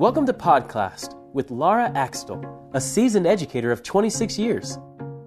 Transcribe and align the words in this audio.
Welcome 0.00 0.24
to 0.28 0.32
Podclass 0.32 1.14
with 1.34 1.50
Laura 1.50 1.92
Axtell, 1.94 2.70
a 2.72 2.80
seasoned 2.80 3.26
educator 3.26 3.70
of 3.70 3.82
26 3.82 4.38
years. 4.38 4.78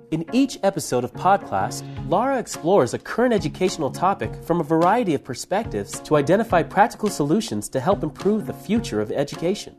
In 0.09 0.25
each 0.33 0.57
episode 0.63 1.03
of 1.03 1.13
Podclass, 1.13 1.83
Laura 2.09 2.39
explores 2.39 2.95
a 2.95 2.97
current 2.97 3.35
educational 3.35 3.91
topic 3.91 4.33
from 4.43 4.59
a 4.59 4.63
variety 4.63 5.13
of 5.13 5.23
perspectives 5.23 5.99
to 5.99 6.15
identify 6.15 6.63
practical 6.63 7.07
solutions 7.07 7.69
to 7.69 7.79
help 7.79 8.01
improve 8.01 8.47
the 8.47 8.53
future 8.53 8.99
of 8.99 9.11
education. 9.11 9.75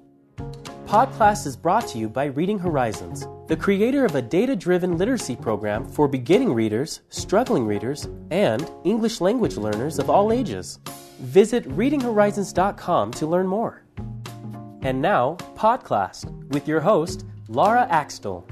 Podclass 0.86 1.44
is 1.44 1.56
brought 1.56 1.88
to 1.88 1.98
you 1.98 2.08
by 2.08 2.26
Reading 2.26 2.60
Horizons, 2.60 3.26
the 3.48 3.56
creator 3.56 4.04
of 4.04 4.14
a 4.14 4.22
data 4.22 4.54
driven 4.54 4.96
literacy 4.96 5.34
program 5.34 5.88
for 5.88 6.06
beginning 6.06 6.54
readers, 6.54 7.00
struggling 7.08 7.66
readers, 7.66 8.06
and 8.30 8.70
English 8.84 9.20
language 9.20 9.56
learners 9.56 9.98
of 9.98 10.08
all 10.08 10.30
ages. 10.30 10.78
Visit 11.18 11.68
readinghorizons.com 11.70 13.10
to 13.10 13.26
learn 13.26 13.48
more. 13.48 13.83
And 14.84 15.00
now, 15.00 15.38
Podclass 15.56 16.26
with 16.50 16.68
your 16.68 16.82
host, 16.82 17.24
Laura 17.48 17.86
Axtell. 17.88 18.46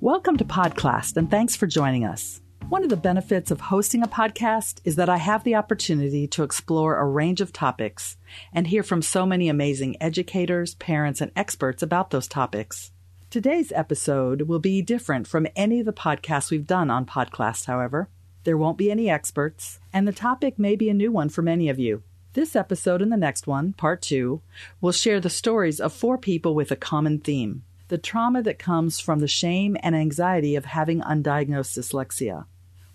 Welcome 0.00 0.36
to 0.38 0.44
Podclass, 0.44 1.16
and 1.16 1.30
thanks 1.30 1.54
for 1.54 1.68
joining 1.68 2.04
us. 2.04 2.40
One 2.68 2.82
of 2.82 2.90
the 2.90 2.96
benefits 2.96 3.52
of 3.52 3.60
hosting 3.60 4.02
a 4.02 4.08
podcast 4.08 4.80
is 4.82 4.96
that 4.96 5.08
I 5.08 5.18
have 5.18 5.44
the 5.44 5.54
opportunity 5.54 6.26
to 6.26 6.42
explore 6.42 6.96
a 6.96 7.06
range 7.06 7.40
of 7.40 7.52
topics 7.52 8.16
and 8.52 8.66
hear 8.66 8.82
from 8.82 9.00
so 9.00 9.24
many 9.24 9.48
amazing 9.48 9.96
educators, 10.02 10.74
parents, 10.74 11.20
and 11.20 11.30
experts 11.36 11.80
about 11.80 12.10
those 12.10 12.26
topics. 12.26 12.90
Today's 13.30 13.70
episode 13.70 14.42
will 14.48 14.58
be 14.58 14.82
different 14.82 15.28
from 15.28 15.46
any 15.54 15.78
of 15.78 15.86
the 15.86 15.92
podcasts 15.92 16.50
we've 16.50 16.66
done 16.66 16.90
on 16.90 17.06
Podclass, 17.06 17.66
however. 17.66 18.08
There 18.42 18.58
won't 18.58 18.76
be 18.76 18.90
any 18.90 19.08
experts, 19.08 19.78
and 19.92 20.08
the 20.08 20.12
topic 20.12 20.58
may 20.58 20.74
be 20.74 20.88
a 20.88 20.94
new 20.94 21.12
one 21.12 21.28
for 21.28 21.42
many 21.42 21.68
of 21.68 21.78
you. 21.78 22.02
This 22.34 22.56
episode 22.56 23.02
and 23.02 23.12
the 23.12 23.18
next 23.18 23.46
one, 23.46 23.74
part 23.74 24.00
two, 24.00 24.40
will 24.80 24.92
share 24.92 25.20
the 25.20 25.28
stories 25.28 25.78
of 25.78 25.92
four 25.92 26.16
people 26.16 26.54
with 26.54 26.70
a 26.70 26.76
common 26.76 27.18
theme 27.18 27.64
the 27.88 27.98
trauma 27.98 28.42
that 28.42 28.58
comes 28.58 28.98
from 28.98 29.18
the 29.18 29.28
shame 29.28 29.76
and 29.82 29.94
anxiety 29.94 30.56
of 30.56 30.64
having 30.64 31.02
undiagnosed 31.02 31.76
dyslexia. 31.76 32.46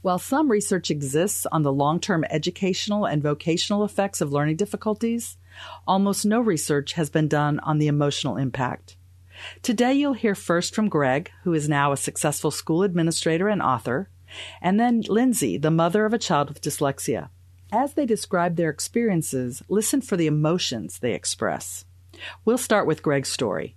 While 0.02 0.18
some 0.18 0.50
research 0.50 0.90
exists 0.90 1.46
on 1.52 1.62
the 1.62 1.72
long 1.72 2.00
term 2.00 2.26
educational 2.32 3.06
and 3.06 3.22
vocational 3.22 3.86
effects 3.86 4.22
of 4.22 4.32
learning 4.32 4.56
difficulties, 4.56 5.38
almost 5.86 6.26
no 6.26 6.40
research 6.40 6.94
has 6.94 7.12
been 7.12 7.28
done 7.28 7.60
on 7.60 7.78
the 7.78 7.86
emotional 7.86 8.38
impact. 8.38 8.98
Today, 9.62 9.94
you'll 9.94 10.14
hear 10.14 10.34
first 10.34 10.74
from 10.74 10.90
Greg, 10.90 11.30
who 11.44 11.54
is 11.54 11.70
now 11.70 11.92
a 11.92 11.98
successful 11.98 12.50
school 12.50 12.82
administrator 12.82 13.50
and 13.50 13.62
author, 13.62 14.10
and 14.64 14.80
then 14.80 15.02
Lindsay, 15.08 15.60
the 15.60 15.70
mother 15.70 16.06
of 16.06 16.14
a 16.14 16.18
child 16.18 16.50
with 16.50 16.60
dyslexia. 16.60 17.30
As 17.72 17.96
they 17.96 18.06
describe 18.06 18.56
their 18.56 18.70
experiences, 18.70 19.62
listen 19.68 20.00
for 20.00 20.16
the 20.16 20.28
emotions 20.28 21.00
they 21.00 21.14
express. 21.14 21.84
We'll 22.46 22.58
start 22.58 22.88
with 22.88 23.04
Greg's 23.04 23.28
story. 23.28 23.76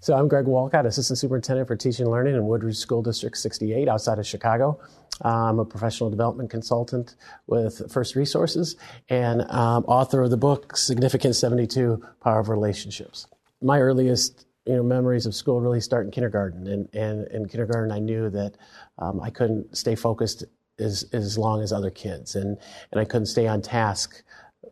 So 0.00 0.14
I'm 0.14 0.26
Greg 0.26 0.46
Wolcott, 0.46 0.84
Assistant 0.84 1.18
Superintendent 1.18 1.68
for 1.68 1.76
Teaching 1.76 2.06
and 2.06 2.12
Learning 2.12 2.34
in 2.34 2.44
Woodridge 2.44 2.76
School 2.76 3.02
District 3.02 3.36
68 3.36 3.88
outside 3.88 4.18
of 4.18 4.26
Chicago. 4.26 4.80
I'm 5.22 5.60
a 5.60 5.64
professional 5.64 6.10
development 6.10 6.50
consultant 6.50 7.14
with 7.46 7.90
First 7.90 8.16
Resources 8.16 8.74
and 9.08 9.42
um, 9.42 9.84
author 9.84 10.22
of 10.22 10.30
the 10.30 10.36
book 10.36 10.76
Significant 10.76 11.36
72 11.36 12.04
Power 12.20 12.40
of 12.40 12.48
Relationships. 12.48 13.28
My 13.62 13.78
earliest 13.78 14.44
you 14.66 14.74
know, 14.74 14.82
memories 14.82 15.24
of 15.24 15.36
school 15.36 15.60
really 15.60 15.80
start 15.80 16.04
in 16.04 16.10
kindergarten. 16.10 16.66
And, 16.66 16.88
and 16.92 17.28
in 17.28 17.46
kindergarten, 17.46 17.92
I 17.92 18.00
knew 18.00 18.28
that 18.30 18.56
um, 18.98 19.20
I 19.20 19.30
couldn't 19.30 19.76
stay 19.76 19.94
focused 19.94 20.44
as, 20.78 21.04
as 21.12 21.38
long 21.38 21.62
as 21.62 21.72
other 21.72 21.90
kids. 21.90 22.34
And, 22.34 22.58
and 22.92 23.00
I 23.00 23.04
couldn't 23.04 23.26
stay 23.26 23.46
on 23.46 23.62
task, 23.62 24.22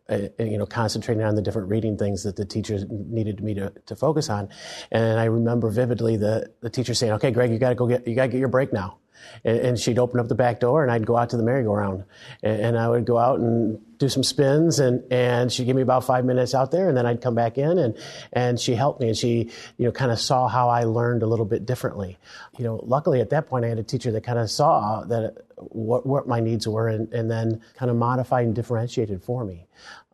uh, 0.08 0.18
you 0.38 0.58
know, 0.58 0.66
concentrating 0.66 1.22
on 1.22 1.34
the 1.34 1.42
different 1.42 1.68
reading 1.68 1.96
things 1.96 2.22
that 2.24 2.36
the 2.36 2.44
teacher 2.44 2.78
needed 2.90 3.42
me 3.42 3.54
to, 3.54 3.72
to 3.86 3.96
focus 3.96 4.28
on. 4.28 4.48
And 4.90 5.18
I 5.20 5.24
remember 5.24 5.70
vividly 5.70 6.16
the, 6.16 6.50
the 6.60 6.70
teacher 6.70 6.94
saying, 6.94 7.12
okay, 7.14 7.30
Greg, 7.30 7.50
you 7.50 7.58
got 7.58 7.70
to 7.70 7.74
go 7.74 7.86
get, 7.86 8.06
you 8.06 8.14
got 8.14 8.22
to 8.22 8.28
get 8.28 8.38
your 8.38 8.48
break 8.48 8.72
now. 8.72 8.98
And, 9.44 9.58
and, 9.58 9.78
she'd 9.78 9.98
open 9.98 10.20
up 10.20 10.28
the 10.28 10.34
back 10.34 10.60
door 10.60 10.82
and 10.82 10.90
I'd 10.90 11.06
go 11.06 11.16
out 11.16 11.30
to 11.30 11.36
the 11.36 11.42
merry-go-round 11.42 12.04
and, 12.42 12.60
and 12.60 12.78
I 12.78 12.88
would 12.88 13.04
go 13.04 13.18
out 13.18 13.40
and 13.40 13.80
do 13.98 14.08
some 14.08 14.22
spins 14.22 14.78
and, 14.78 15.02
and 15.12 15.52
she'd 15.52 15.64
give 15.64 15.76
me 15.76 15.82
about 15.82 16.04
five 16.04 16.24
minutes 16.24 16.54
out 16.54 16.70
there 16.70 16.88
and 16.88 16.96
then 16.96 17.06
I'd 17.06 17.20
come 17.20 17.34
back 17.34 17.58
in 17.58 17.78
and, 17.78 17.96
and 18.32 18.58
she 18.58 18.74
helped 18.74 19.00
me 19.00 19.08
and 19.08 19.16
she, 19.16 19.50
you 19.78 19.86
know, 19.86 19.92
kind 19.92 20.10
of 20.10 20.18
saw 20.18 20.48
how 20.48 20.68
I 20.68 20.84
learned 20.84 21.22
a 21.22 21.26
little 21.26 21.46
bit 21.46 21.66
differently. 21.66 22.18
You 22.58 22.64
know, 22.64 22.80
luckily 22.84 23.20
at 23.20 23.30
that 23.30 23.46
point 23.46 23.64
I 23.64 23.68
had 23.68 23.78
a 23.78 23.84
teacher 23.84 24.10
that 24.12 24.24
kind 24.24 24.38
of 24.38 24.50
saw 24.50 25.04
that 25.04 25.36
what, 25.56 26.04
what 26.06 26.26
my 26.26 26.40
needs 26.40 26.66
were 26.66 26.88
and, 26.88 27.12
and 27.12 27.30
then 27.30 27.60
kind 27.76 27.90
of 27.90 27.96
modified 27.96 28.46
and 28.46 28.54
differentiated 28.54 29.22
for 29.22 29.44
me. 29.44 29.66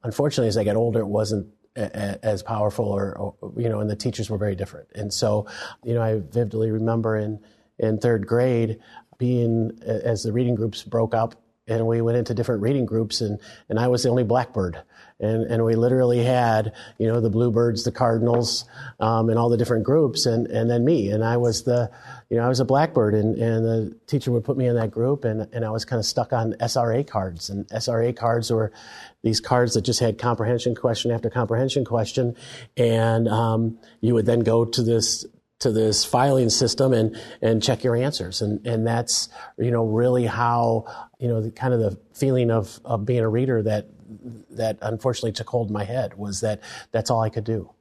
Unfortunately, 0.05 0.49
as 0.49 0.57
I 0.57 0.65
got 0.65 0.77
older, 0.77 1.01
it 1.01 1.07
wasn't 1.07 1.49
as 1.79 2.43
powerful 2.43 2.87
or, 2.87 3.17
or, 3.17 3.53
you 3.57 3.69
know 3.69 3.79
and 3.81 3.89
the 3.89 3.95
teachers 3.95 4.29
were 4.29 4.39
very 4.39 4.57
different 4.57 4.89
and 4.97 5.13
so 5.13 5.47
you 5.85 5.95
know 5.95 6.03
i 6.03 6.15
vividly 6.31 6.73
remember 6.73 7.17
in 7.17 7.39
in 7.79 7.99
third 7.99 8.27
grade 8.27 8.79
being 9.19 9.79
as 9.85 10.23
the 10.23 10.33
reading 10.33 10.55
groups 10.55 10.83
broke 10.83 11.15
up 11.15 11.35
and 11.69 11.87
we 11.87 12.01
went 12.01 12.17
into 12.17 12.35
different 12.35 12.63
reading 12.63 12.87
groups 12.87 13.21
and, 13.21 13.39
and 13.69 13.79
I 13.79 13.89
was 13.89 14.03
the 14.03 14.09
only 14.09 14.25
blackbird. 14.25 14.81
And, 15.21 15.45
and 15.45 15.65
we 15.65 15.75
literally 15.75 16.23
had, 16.23 16.73
you 16.97 17.09
know, 17.09 17.21
the 17.21 17.29
bluebirds, 17.29 17.83
the 17.83 17.91
cardinals, 17.91 18.65
um, 19.01 19.29
and 19.29 19.39
all 19.39 19.49
the 19.49 19.57
different 19.57 19.83
groups 19.83 20.27
and, 20.27 20.47
and 20.47 20.71
then 20.71 20.85
me. 20.85 21.11
And 21.11 21.25
I 21.25 21.37
was 21.37 21.65
the, 21.65 21.91
you 22.31 22.37
know, 22.37 22.45
I 22.45 22.49
was 22.49 22.61
a 22.61 22.65
blackbird 22.65 23.15
and, 23.15 23.37
and 23.37 23.65
the 23.65 23.97
teacher 24.07 24.31
would 24.31 24.45
put 24.45 24.57
me 24.57 24.67
in 24.67 24.77
that 24.77 24.93
group 24.93 25.25
and, 25.25 25.49
and 25.53 25.65
I 25.65 25.71
was 25.71 25.85
kind 25.85 25.99
of 25.99 26.07
stuck 26.07 26.33
on 26.33 26.55
SRA 26.55 27.07
cards 27.07 27.51
and 27.51 27.67
SRA 27.69 28.17
cards 28.17 28.51
were 28.51 28.73
these 29.23 29.41
cards 29.41 29.75
that 29.75 29.83
just 29.83 30.01
had 30.01 30.19
comprehension 30.19 30.75
question 30.75 31.11
after 31.11 31.29
comprehension 31.29 31.85
question. 31.85 32.37
And, 32.77 33.29
um, 33.29 33.79
you 34.01 34.15
would 34.15 34.25
then 34.27 34.41
go 34.41 34.65
to 34.65 34.83
this, 34.83 35.27
to 35.61 35.73
this 35.73 36.05
filing 36.05 36.49
system 36.49 36.93
and, 36.93 37.21
and 37.43 37.63
check 37.63 37.83
your 37.83 37.97
answers. 37.97 38.43
And, 38.43 38.65
and 38.67 38.87
that's, 38.87 39.29
you 39.59 39.71
know, 39.71 39.85
really 39.85 40.27
how, 40.27 40.85
you 41.19 41.29
know, 41.29 41.41
the 41.41 41.51
kind 41.51 41.75
of 41.75 41.81
the 41.81 41.99
feeling 42.15 42.51
of, 42.51 42.79
of 42.85 43.05
being 43.05 43.21
a 43.21 43.29
reader 43.29 43.63
that, 43.63 43.87
that 44.51 44.79
unfortunately 44.83 45.33
took 45.33 45.49
hold 45.49 45.69
in 45.69 45.73
my 45.73 45.85
head 45.85 46.15
was 46.17 46.41
that 46.41 46.61
that's 46.93 47.11
all 47.11 47.21
I 47.21 47.29
could 47.29 47.45
do. 47.45 47.73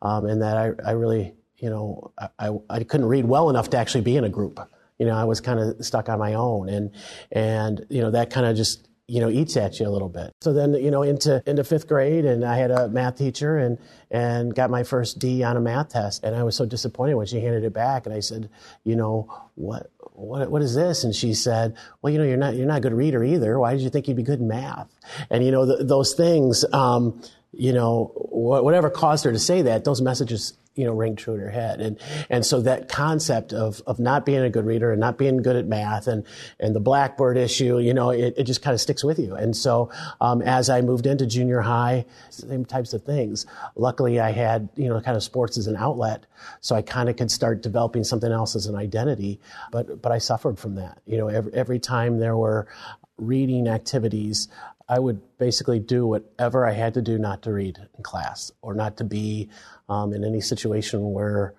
Um, 0.00 0.26
and 0.26 0.42
that 0.42 0.56
I, 0.56 0.72
I 0.86 0.92
really, 0.92 1.34
you 1.58 1.70
know, 1.70 2.12
I, 2.38 2.50
I 2.70 2.84
couldn't 2.84 3.06
read 3.06 3.26
well 3.26 3.50
enough 3.50 3.70
to 3.70 3.76
actually 3.76 4.00
be 4.00 4.16
in 4.16 4.24
a 4.24 4.30
group. 4.30 4.58
You 4.98 5.06
know, 5.06 5.14
I 5.14 5.24
was 5.24 5.40
kind 5.42 5.60
of 5.60 5.84
stuck 5.84 6.08
on 6.08 6.18
my 6.18 6.34
own 6.34 6.70
and, 6.70 6.90
and, 7.30 7.84
you 7.90 8.00
know, 8.00 8.10
that 8.12 8.30
kind 8.30 8.46
of 8.46 8.56
just 8.56 8.88
you 9.08 9.20
know, 9.20 9.30
eats 9.30 9.56
at 9.56 9.78
you 9.78 9.86
a 9.86 9.90
little 9.90 10.08
bit. 10.08 10.34
So 10.40 10.52
then, 10.52 10.74
you 10.74 10.90
know, 10.90 11.02
into 11.02 11.42
into 11.46 11.62
fifth 11.62 11.86
grade, 11.86 12.24
and 12.24 12.44
I 12.44 12.56
had 12.56 12.70
a 12.70 12.88
math 12.88 13.16
teacher, 13.16 13.56
and 13.56 13.78
and 14.10 14.54
got 14.54 14.68
my 14.68 14.82
first 14.82 15.18
D 15.18 15.44
on 15.44 15.56
a 15.56 15.60
math 15.60 15.90
test, 15.90 16.24
and 16.24 16.34
I 16.34 16.42
was 16.42 16.56
so 16.56 16.66
disappointed 16.66 17.14
when 17.14 17.26
she 17.26 17.40
handed 17.40 17.62
it 17.62 17.72
back, 17.72 18.06
and 18.06 18.14
I 18.14 18.20
said, 18.20 18.50
you 18.82 18.96
know, 18.96 19.32
what 19.54 19.90
what 20.12 20.50
what 20.50 20.62
is 20.62 20.74
this? 20.74 21.04
And 21.04 21.14
she 21.14 21.34
said, 21.34 21.76
well, 22.02 22.12
you 22.12 22.18
know, 22.18 22.24
you're 22.24 22.36
not 22.36 22.56
you're 22.56 22.66
not 22.66 22.78
a 22.78 22.80
good 22.80 22.94
reader 22.94 23.22
either. 23.22 23.58
Why 23.60 23.72
did 23.72 23.82
you 23.82 23.90
think 23.90 24.08
you'd 24.08 24.16
be 24.16 24.24
good 24.24 24.40
in 24.40 24.48
math? 24.48 24.92
And 25.30 25.44
you 25.44 25.52
know, 25.52 25.64
those 25.64 26.14
things, 26.14 26.64
um, 26.72 27.22
you 27.56 27.72
know, 27.72 28.12
whatever 28.14 28.90
caused 28.90 29.24
her 29.24 29.32
to 29.32 29.38
say 29.38 29.62
that, 29.62 29.84
those 29.84 30.00
messages 30.00 30.56
you 30.76 30.84
know, 30.84 30.92
ring 30.92 31.16
true 31.16 31.34
in 31.34 31.40
her 31.40 31.50
head. 31.50 31.80
And, 31.80 31.98
and 32.28 32.44
so 32.44 32.60
that 32.60 32.88
concept 32.88 33.52
of, 33.52 33.82
of 33.86 33.98
not 33.98 34.26
being 34.26 34.42
a 34.42 34.50
good 34.50 34.66
reader 34.66 34.92
and 34.92 35.00
not 35.00 35.16
being 35.16 35.38
good 35.38 35.56
at 35.56 35.66
math 35.66 36.06
and, 36.06 36.24
and 36.60 36.76
the 36.76 36.80
blackboard 36.80 37.38
issue, 37.38 37.78
you 37.78 37.94
know, 37.94 38.10
it, 38.10 38.34
it 38.36 38.44
just 38.44 38.60
kind 38.60 38.74
of 38.74 38.80
sticks 38.80 39.02
with 39.02 39.18
you. 39.18 39.34
And 39.34 39.56
so, 39.56 39.90
um, 40.20 40.42
as 40.42 40.68
I 40.68 40.82
moved 40.82 41.06
into 41.06 41.26
junior 41.26 41.62
high, 41.62 42.04
same 42.28 42.66
types 42.66 42.92
of 42.92 43.02
things. 43.04 43.46
Luckily, 43.74 44.20
I 44.20 44.32
had, 44.32 44.68
you 44.76 44.88
know, 44.88 45.00
kind 45.00 45.16
of 45.16 45.22
sports 45.22 45.56
as 45.56 45.66
an 45.66 45.76
outlet. 45.76 46.26
So 46.60 46.76
I 46.76 46.82
kind 46.82 47.08
of 47.08 47.16
could 47.16 47.30
start 47.30 47.62
developing 47.62 48.04
something 48.04 48.30
else 48.30 48.54
as 48.54 48.66
an 48.66 48.76
identity. 48.76 49.40
But, 49.72 50.02
but 50.02 50.12
I 50.12 50.18
suffered 50.18 50.58
from 50.58 50.74
that. 50.74 51.00
You 51.06 51.16
know, 51.16 51.28
every, 51.28 51.54
every 51.54 51.78
time 51.78 52.18
there 52.18 52.36
were 52.36 52.68
reading 53.16 53.66
activities, 53.66 54.48
I 54.88 54.98
would 54.98 55.20
basically 55.38 55.80
do 55.80 56.06
whatever 56.06 56.66
I 56.66 56.72
had 56.72 56.94
to 56.94 57.02
do 57.02 57.18
not 57.18 57.42
to 57.42 57.52
read 57.52 57.78
in 57.96 58.02
class 58.02 58.52
or 58.62 58.74
not 58.74 58.98
to 58.98 59.04
be 59.04 59.50
um, 59.88 60.12
in 60.12 60.24
any 60.24 60.40
situation 60.40 61.12
where 61.12 61.54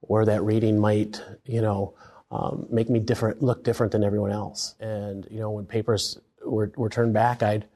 where 0.00 0.26
that 0.26 0.42
reading 0.42 0.78
might, 0.78 1.22
you 1.44 1.62
know, 1.62 1.94
um, 2.30 2.66
make 2.70 2.90
me 2.90 3.00
different, 3.00 3.42
look 3.42 3.64
different 3.64 3.92
than 3.92 4.04
everyone 4.04 4.32
else. 4.32 4.74
And 4.78 5.26
you 5.30 5.38
know, 5.38 5.50
when 5.50 5.66
papers 5.66 6.18
were, 6.44 6.70
were 6.76 6.90
turned 6.90 7.14
back, 7.14 7.42
I'd, 7.42 7.66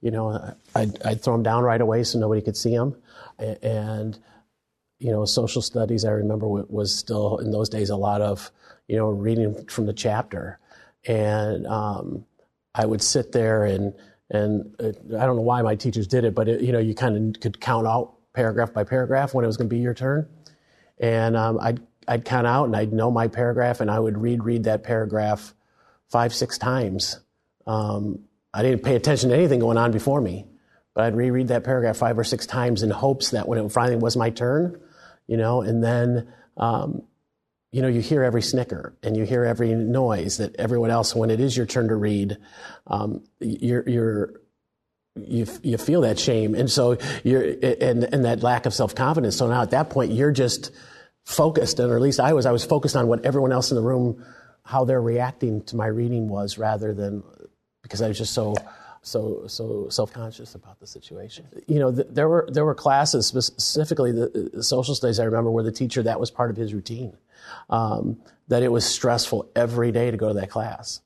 you 0.00 0.10
know, 0.10 0.54
I'd, 0.74 1.02
I'd 1.02 1.22
throw 1.22 1.34
them 1.34 1.42
down 1.42 1.62
right 1.62 1.80
away 1.80 2.04
so 2.04 2.18
nobody 2.18 2.40
could 2.40 2.56
see 2.56 2.74
them. 2.74 2.96
And 3.38 4.18
you 4.98 5.10
know, 5.10 5.24
social 5.24 5.60
studies 5.60 6.04
I 6.04 6.12
remember 6.12 6.46
was 6.46 6.96
still 6.96 7.38
in 7.38 7.50
those 7.50 7.68
days 7.68 7.90
a 7.90 7.96
lot 7.96 8.22
of, 8.22 8.50
you 8.86 8.96
know, 8.96 9.08
reading 9.08 9.66
from 9.66 9.86
the 9.86 9.92
chapter, 9.92 10.58
and 11.06 11.66
um, 11.66 12.24
I 12.74 12.86
would 12.86 13.02
sit 13.02 13.32
there 13.32 13.64
and 13.64 13.94
and 14.30 14.74
uh, 14.80 14.88
I 15.18 15.26
don't 15.26 15.36
know 15.36 15.42
why 15.42 15.62
my 15.62 15.76
teachers 15.76 16.06
did 16.06 16.24
it, 16.24 16.34
but 16.34 16.48
it, 16.48 16.60
you 16.60 16.72
know, 16.72 16.78
you 16.78 16.94
kind 16.94 17.34
of 17.34 17.40
could 17.40 17.60
count 17.60 17.86
out 17.86 18.14
paragraph 18.32 18.72
by 18.72 18.84
paragraph 18.84 19.34
when 19.34 19.44
it 19.44 19.48
was 19.48 19.56
going 19.56 19.68
to 19.68 19.74
be 19.74 19.80
your 19.80 19.94
turn, 19.94 20.28
and 20.98 21.36
um, 21.36 21.58
I'd 21.60 21.80
I'd 22.06 22.24
count 22.24 22.46
out 22.46 22.64
and 22.64 22.76
I'd 22.76 22.92
know 22.92 23.10
my 23.10 23.28
paragraph 23.28 23.80
and 23.80 23.90
I 23.90 23.98
would 23.98 24.18
read 24.18 24.44
read 24.44 24.64
that 24.64 24.82
paragraph 24.82 25.54
five 26.10 26.34
six 26.34 26.58
times. 26.58 27.20
Um, 27.66 28.20
I 28.52 28.62
didn't 28.62 28.84
pay 28.84 28.94
attention 28.94 29.30
to 29.30 29.36
anything 29.36 29.60
going 29.60 29.78
on 29.78 29.90
before 29.90 30.20
me, 30.20 30.46
but 30.94 31.04
I'd 31.04 31.16
reread 31.16 31.48
that 31.48 31.64
paragraph 31.64 31.96
five 31.96 32.18
or 32.18 32.24
six 32.24 32.46
times 32.46 32.82
in 32.82 32.90
hopes 32.90 33.30
that 33.30 33.48
when 33.48 33.58
it 33.58 33.72
finally 33.72 33.96
was 33.96 34.16
my 34.16 34.30
turn, 34.30 34.80
you 35.26 35.36
know, 35.36 35.62
and 35.62 35.82
then, 35.82 36.32
um, 36.56 37.02
you 37.74 37.82
know, 37.82 37.88
you 37.88 38.00
hear 38.00 38.22
every 38.22 38.40
snicker 38.40 38.94
and 39.02 39.16
you 39.16 39.24
hear 39.24 39.44
every 39.44 39.74
noise 39.74 40.36
that 40.36 40.54
everyone 40.60 40.92
else, 40.92 41.12
when 41.12 41.28
it 41.28 41.40
is 41.40 41.56
your 41.56 41.66
turn 41.66 41.88
to 41.88 41.96
read, 41.96 42.36
um, 42.86 43.24
you're, 43.40 43.82
you're, 43.88 44.40
you, 45.16 45.44
you 45.64 45.76
feel 45.76 46.02
that 46.02 46.16
shame. 46.16 46.54
And 46.54 46.70
so 46.70 46.98
you're, 47.24 47.42
and, 47.42 48.04
and 48.04 48.24
that 48.26 48.44
lack 48.44 48.66
of 48.66 48.74
self 48.74 48.94
confidence. 48.94 49.36
So 49.36 49.48
now 49.48 49.62
at 49.62 49.72
that 49.72 49.90
point, 49.90 50.12
you're 50.12 50.30
just 50.30 50.70
focused, 51.24 51.80
and 51.80 51.90
or 51.90 51.96
at 51.96 52.02
least 52.02 52.20
I 52.20 52.32
was, 52.32 52.46
I 52.46 52.52
was 52.52 52.64
focused 52.64 52.94
on 52.94 53.08
what 53.08 53.24
everyone 53.24 53.50
else 53.50 53.72
in 53.72 53.74
the 53.74 53.82
room, 53.82 54.24
how 54.62 54.84
they're 54.84 55.02
reacting 55.02 55.64
to 55.64 55.74
my 55.74 55.86
reading 55.86 56.28
was 56.28 56.58
rather 56.58 56.94
than 56.94 57.24
because 57.82 58.00
I 58.00 58.06
was 58.06 58.18
just 58.18 58.34
so, 58.34 58.54
so 59.02 59.48
so 59.48 59.88
self-conscious 59.88 60.54
about 60.54 60.78
the 60.78 60.86
situation. 60.86 61.44
You 61.66 61.80
know, 61.80 61.92
th- 61.92 62.06
there 62.08 62.28
were 62.28 62.48
there 62.52 62.64
were 62.64 62.74
classes 62.76 63.26
specifically 63.26 64.12
the, 64.12 64.50
the, 64.54 64.62
social 64.62 64.94
studies 64.94 65.18
I 65.18 65.24
remember 65.24 65.50
where 65.50 65.64
the 65.64 65.72
teacher 65.72 66.04
that 66.04 66.20
was 66.20 66.30
part 66.30 66.50
of 66.50 66.56
his 66.56 66.72
routine. 66.72 67.16
Um, 67.70 68.18
that 68.48 68.62
it 68.62 68.70
was 68.70 68.84
stressful 68.84 69.50
every 69.56 69.90
day 69.90 70.10
to 70.10 70.16
go 70.16 70.28
to 70.28 70.34
that 70.34 70.50
class 70.50 71.00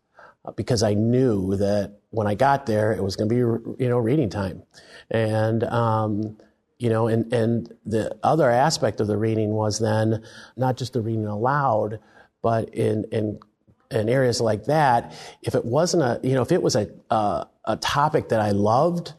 uh, 0.45 0.53
because 0.53 0.83
I 0.83 0.95
knew 0.95 1.57
that 1.57 1.99
when 2.11 2.27
I 2.27 2.35
got 2.35 2.67
there 2.67 2.93
it 2.93 3.03
was 3.03 3.17
going 3.17 3.29
to 3.29 3.35
be 3.35 3.83
you 3.83 3.89
know 3.89 3.99
reading 3.99 4.31
time, 4.31 4.63
and 5.11 5.65
um, 5.65 6.37
you 6.79 6.91
know 6.91 7.07
and 7.07 7.33
and 7.33 7.73
the 7.87 8.17
other 8.23 8.51
aspect 8.51 9.01
of 9.01 9.07
the 9.07 9.17
reading 9.17 9.51
was 9.51 9.79
then 9.79 10.23
not 10.57 10.77
just 10.77 10.93
the 10.95 11.01
reading 11.01 11.27
aloud, 11.27 12.01
but 12.43 12.75
in 12.75 13.05
in 13.13 13.39
in 13.91 14.09
areas 14.09 14.41
like 14.41 14.65
that, 14.65 15.13
if 15.43 15.55
it 15.55 15.65
wasn't 15.65 16.03
a, 16.03 16.21
you 16.23 16.35
know, 16.35 16.43
if 16.43 16.53
it 16.53 16.63
was 16.63 16.77
a, 16.77 16.91
a, 17.11 17.47
a 17.65 17.77
topic 17.77 18.29
that 18.29 18.41
I 18.41 18.51
loved, 18.51 19.15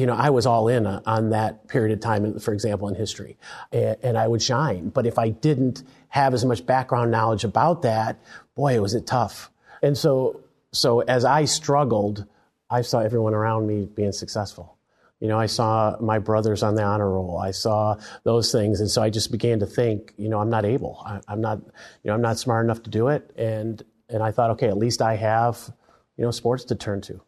you 0.00 0.06
know, 0.06 0.14
I 0.14 0.30
was 0.30 0.46
all 0.46 0.68
in 0.68 0.86
on 0.86 1.30
that 1.30 1.68
period 1.68 1.92
of 1.92 2.00
time, 2.00 2.38
for 2.38 2.54
example, 2.54 2.88
in 2.88 2.94
history, 2.94 3.36
and, 3.70 4.16
I 4.16 4.26
would 4.26 4.40
shine. 4.40 4.88
But 4.88 5.04
if 5.04 5.18
I 5.18 5.28
didn't 5.28 5.82
have 6.08 6.32
as 6.32 6.42
much 6.42 6.64
background 6.64 7.10
knowledge 7.10 7.44
about 7.44 7.82
that, 7.82 8.18
boy, 8.54 8.80
was 8.80 8.94
it 8.94 9.06
tough. 9.06 9.50
And 9.82 9.98
so, 9.98 10.40
so 10.72 11.00
as 11.00 11.26
I 11.26 11.44
struggled, 11.44 12.24
I 12.70 12.80
saw 12.80 13.00
everyone 13.00 13.34
around 13.34 13.66
me 13.66 13.84
being 13.94 14.12
successful. 14.12 14.78
You 15.20 15.28
know, 15.28 15.38
I 15.38 15.46
saw 15.46 15.96
my 16.00 16.18
brothers 16.18 16.62
on 16.62 16.76
the 16.76 16.82
honor 16.82 17.10
roll. 17.10 17.36
I 17.36 17.50
saw 17.50 17.98
those 18.24 18.50
things, 18.50 18.80
and 18.80 18.90
so 18.90 19.02
I 19.02 19.10
just 19.10 19.30
began 19.30 19.58
to 19.58 19.66
think, 19.66 20.14
you 20.16 20.30
know, 20.30 20.40
I'm 20.40 20.48
not 20.48 20.64
able. 20.64 21.02
I, 21.04 21.20
am 21.30 21.42
not, 21.42 21.58
you 21.58 22.08
know, 22.08 22.14
I'm 22.14 22.22
not 22.22 22.38
smart 22.38 22.64
enough 22.64 22.82
to 22.84 22.90
do 22.90 23.08
it, 23.08 23.30
and 23.36 23.82
and 24.08 24.22
I 24.22 24.32
thought, 24.32 24.52
okay, 24.52 24.68
at 24.68 24.78
least 24.78 25.02
I 25.02 25.16
have, 25.16 25.70
you 26.16 26.24
know, 26.24 26.30
sports 26.30 26.64
to 26.64 26.74
turn 26.74 27.02
to. 27.02 27.20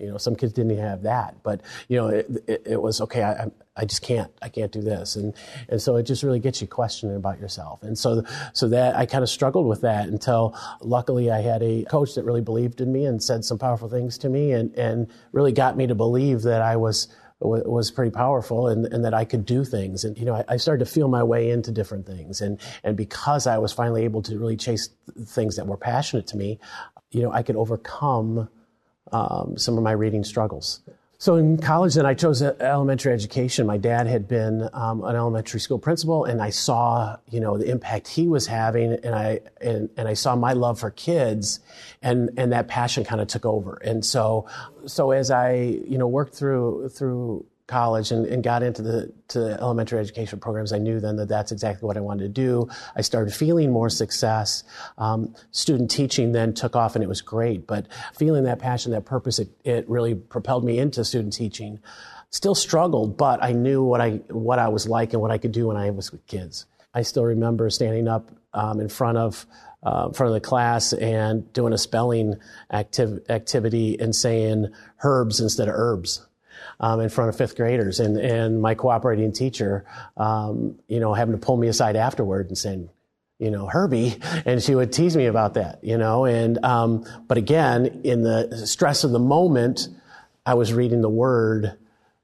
You 0.00 0.12
know, 0.12 0.18
some 0.18 0.36
kids 0.36 0.52
didn't 0.52 0.72
even 0.72 0.84
have 0.84 1.02
that, 1.02 1.42
but 1.42 1.60
you 1.88 1.96
know, 1.96 2.08
it, 2.08 2.28
it, 2.46 2.62
it 2.66 2.82
was 2.82 3.00
okay. 3.02 3.22
I, 3.22 3.46
I 3.76 3.84
just 3.84 4.02
can't, 4.02 4.30
I 4.42 4.48
can't 4.48 4.72
do 4.72 4.80
this, 4.80 5.16
and 5.16 5.34
and 5.68 5.80
so 5.80 5.96
it 5.96 6.04
just 6.04 6.22
really 6.22 6.40
gets 6.40 6.60
you 6.60 6.66
questioning 6.66 7.16
about 7.16 7.38
yourself, 7.38 7.82
and 7.82 7.98
so 7.98 8.24
so 8.52 8.68
that 8.68 8.96
I 8.96 9.06
kind 9.06 9.22
of 9.22 9.28
struggled 9.28 9.66
with 9.66 9.82
that 9.82 10.08
until 10.08 10.56
luckily 10.80 11.30
I 11.30 11.40
had 11.40 11.62
a 11.62 11.84
coach 11.84 12.14
that 12.14 12.24
really 12.24 12.40
believed 12.40 12.80
in 12.80 12.92
me 12.92 13.04
and 13.04 13.22
said 13.22 13.44
some 13.44 13.58
powerful 13.58 13.88
things 13.88 14.18
to 14.18 14.28
me, 14.28 14.52
and 14.52 14.74
and 14.74 15.10
really 15.32 15.52
got 15.52 15.76
me 15.76 15.86
to 15.86 15.94
believe 15.94 16.42
that 16.42 16.62
I 16.62 16.76
was 16.76 17.08
was 17.40 17.90
pretty 17.90 18.10
powerful 18.10 18.68
and, 18.68 18.84
and 18.86 19.04
that 19.04 19.14
I 19.14 19.24
could 19.24 19.46
do 19.46 19.64
things. 19.64 20.04
And, 20.04 20.16
you 20.18 20.26
know, 20.26 20.34
I, 20.34 20.44
I, 20.48 20.56
started 20.58 20.84
to 20.84 20.90
feel 20.90 21.08
my 21.08 21.22
way 21.22 21.50
into 21.50 21.72
different 21.72 22.06
things. 22.06 22.42
And, 22.42 22.60
and 22.84 22.96
because 22.96 23.46
I 23.46 23.56
was 23.56 23.72
finally 23.72 24.04
able 24.04 24.20
to 24.22 24.38
really 24.38 24.56
chase 24.56 24.90
things 25.24 25.56
that 25.56 25.66
were 25.66 25.78
passionate 25.78 26.26
to 26.28 26.36
me, 26.36 26.58
you 27.10 27.22
know, 27.22 27.32
I 27.32 27.42
could 27.42 27.56
overcome 27.56 28.50
um, 29.12 29.56
some 29.56 29.76
of 29.76 29.82
my 29.82 29.92
reading 29.92 30.24
struggles. 30.24 30.80
So 31.20 31.36
in 31.36 31.58
college, 31.58 31.96
then 31.96 32.06
I 32.06 32.14
chose 32.14 32.40
elementary 32.40 33.12
education. 33.12 33.66
My 33.66 33.76
dad 33.76 34.06
had 34.06 34.26
been 34.26 34.70
um, 34.72 35.04
an 35.04 35.16
elementary 35.16 35.60
school 35.60 35.78
principal, 35.78 36.24
and 36.24 36.40
I 36.40 36.48
saw, 36.48 37.18
you 37.28 37.40
know, 37.40 37.58
the 37.58 37.68
impact 37.68 38.08
he 38.08 38.26
was 38.26 38.46
having, 38.46 38.94
and 38.94 39.14
I 39.14 39.40
and, 39.60 39.90
and 39.98 40.08
I 40.08 40.14
saw 40.14 40.34
my 40.34 40.54
love 40.54 40.80
for 40.80 40.90
kids, 40.90 41.60
and 42.00 42.30
and 42.38 42.52
that 42.52 42.68
passion 42.68 43.04
kind 43.04 43.20
of 43.20 43.28
took 43.28 43.44
over. 43.44 43.74
And 43.84 44.02
so, 44.02 44.46
so 44.86 45.10
as 45.10 45.30
I, 45.30 45.56
you 45.56 45.98
know, 45.98 46.08
worked 46.08 46.34
through 46.34 46.88
through 46.88 47.44
college 47.70 48.10
and, 48.10 48.26
and 48.26 48.42
got 48.42 48.62
into 48.62 48.82
the 48.82 49.12
to 49.28 49.58
elementary 49.60 49.98
education 49.98 50.40
programs, 50.40 50.72
I 50.72 50.78
knew 50.78 51.00
then 51.00 51.16
that 51.16 51.28
that's 51.28 51.52
exactly 51.52 51.86
what 51.86 51.96
I 51.96 52.00
wanted 52.00 52.24
to 52.24 52.28
do. 52.28 52.68
I 52.96 53.00
started 53.00 53.32
feeling 53.32 53.70
more 53.70 53.88
success. 53.88 54.64
Um, 54.98 55.34
student 55.52 55.90
teaching 55.90 56.32
then 56.32 56.52
took 56.52 56.74
off 56.76 56.96
and 56.96 57.04
it 57.04 57.08
was 57.08 57.22
great, 57.22 57.66
but 57.66 57.86
feeling 58.14 58.44
that 58.44 58.58
passion, 58.58 58.92
that 58.92 59.04
purpose, 59.06 59.38
it, 59.38 59.48
it 59.64 59.88
really 59.88 60.14
propelled 60.14 60.64
me 60.64 60.78
into 60.78 61.04
student 61.04 61.32
teaching. 61.32 61.78
Still 62.30 62.54
struggled, 62.54 63.16
but 63.16 63.42
I 63.42 63.52
knew 63.52 63.82
what 63.82 64.00
I 64.00 64.20
what 64.28 64.58
I 64.58 64.68
was 64.68 64.86
like 64.86 65.12
and 65.12 65.22
what 65.22 65.30
I 65.30 65.38
could 65.38 65.52
do 65.52 65.68
when 65.68 65.76
I 65.76 65.90
was 65.90 66.12
with 66.12 66.26
kids. 66.26 66.66
I 66.92 67.02
still 67.02 67.24
remember 67.24 67.70
standing 67.70 68.08
up 68.08 68.30
um, 68.52 68.80
in 68.80 68.88
front 68.88 69.18
of 69.18 69.46
uh, 69.82 70.06
in 70.08 70.14
front 70.14 70.28
of 70.28 70.34
the 70.34 70.40
class 70.40 70.92
and 70.92 71.52
doing 71.52 71.72
a 71.72 71.78
spelling 71.78 72.36
activ- 72.72 73.28
activity 73.30 73.98
and 73.98 74.14
saying 74.14 74.68
herbs 75.02 75.40
instead 75.40 75.68
of 75.68 75.74
herbs 75.74 76.26
um, 76.80 77.00
in 77.00 77.08
front 77.08 77.28
of 77.28 77.36
fifth 77.36 77.56
graders, 77.56 78.00
and 78.00 78.16
and 78.16 78.60
my 78.60 78.74
cooperating 78.74 79.32
teacher, 79.32 79.84
um, 80.16 80.78
you 80.88 81.00
know, 81.00 81.14
having 81.14 81.32
to 81.32 81.38
pull 81.38 81.56
me 81.56 81.68
aside 81.68 81.96
afterward 81.96 82.48
and 82.48 82.58
saying, 82.58 82.88
you 83.38 83.50
know, 83.50 83.66
Herbie, 83.66 84.16
and 84.44 84.62
she 84.62 84.74
would 84.74 84.92
tease 84.92 85.16
me 85.16 85.26
about 85.26 85.54
that, 85.54 85.82
you 85.82 85.98
know, 85.98 86.24
and 86.24 86.62
um, 86.64 87.04
but 87.26 87.38
again, 87.38 88.00
in 88.04 88.22
the 88.22 88.66
stress 88.66 89.04
of 89.04 89.10
the 89.10 89.18
moment, 89.18 89.88
I 90.46 90.54
was 90.54 90.72
reading 90.72 91.00
the 91.00 91.10
word, 91.10 91.76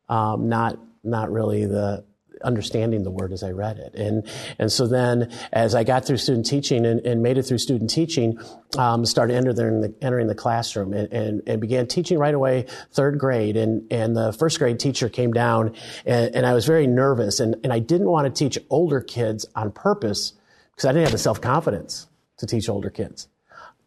um, 0.08 0.48
not 0.48 0.78
not 1.02 1.30
really 1.30 1.66
the 1.66 2.04
understanding 2.46 3.02
the 3.02 3.10
word 3.10 3.32
as 3.32 3.42
I 3.42 3.50
read 3.50 3.78
it. 3.78 3.94
And, 3.94 4.26
and 4.58 4.70
so 4.72 4.86
then 4.86 5.30
as 5.52 5.74
I 5.74 5.84
got 5.84 6.06
through 6.06 6.18
student 6.18 6.46
teaching 6.46 6.86
and, 6.86 7.00
and 7.00 7.22
made 7.22 7.36
it 7.36 7.42
through 7.42 7.58
student 7.58 7.90
teaching, 7.90 8.38
um, 8.78 9.04
started 9.04 9.34
entering 9.34 9.80
the, 9.80 9.94
entering 10.00 10.28
the 10.28 10.34
classroom 10.34 10.92
and, 10.92 11.12
and, 11.12 11.42
and, 11.46 11.60
began 11.60 11.86
teaching 11.86 12.18
right 12.18 12.34
away, 12.34 12.66
third 12.92 13.18
grade. 13.18 13.56
And, 13.56 13.90
and 13.92 14.16
the 14.16 14.32
first 14.32 14.58
grade 14.58 14.78
teacher 14.78 15.08
came 15.08 15.32
down 15.32 15.74
and, 16.04 16.34
and 16.34 16.46
I 16.46 16.54
was 16.54 16.64
very 16.64 16.86
nervous 16.86 17.40
and, 17.40 17.56
and 17.64 17.72
I 17.72 17.80
didn't 17.80 18.08
want 18.08 18.32
to 18.32 18.38
teach 18.38 18.58
older 18.70 19.00
kids 19.00 19.44
on 19.54 19.72
purpose 19.72 20.32
because 20.70 20.86
I 20.86 20.92
didn't 20.92 21.04
have 21.04 21.12
the 21.12 21.18
self-confidence 21.18 22.06
to 22.38 22.46
teach 22.46 22.68
older 22.68 22.90
kids 22.90 23.28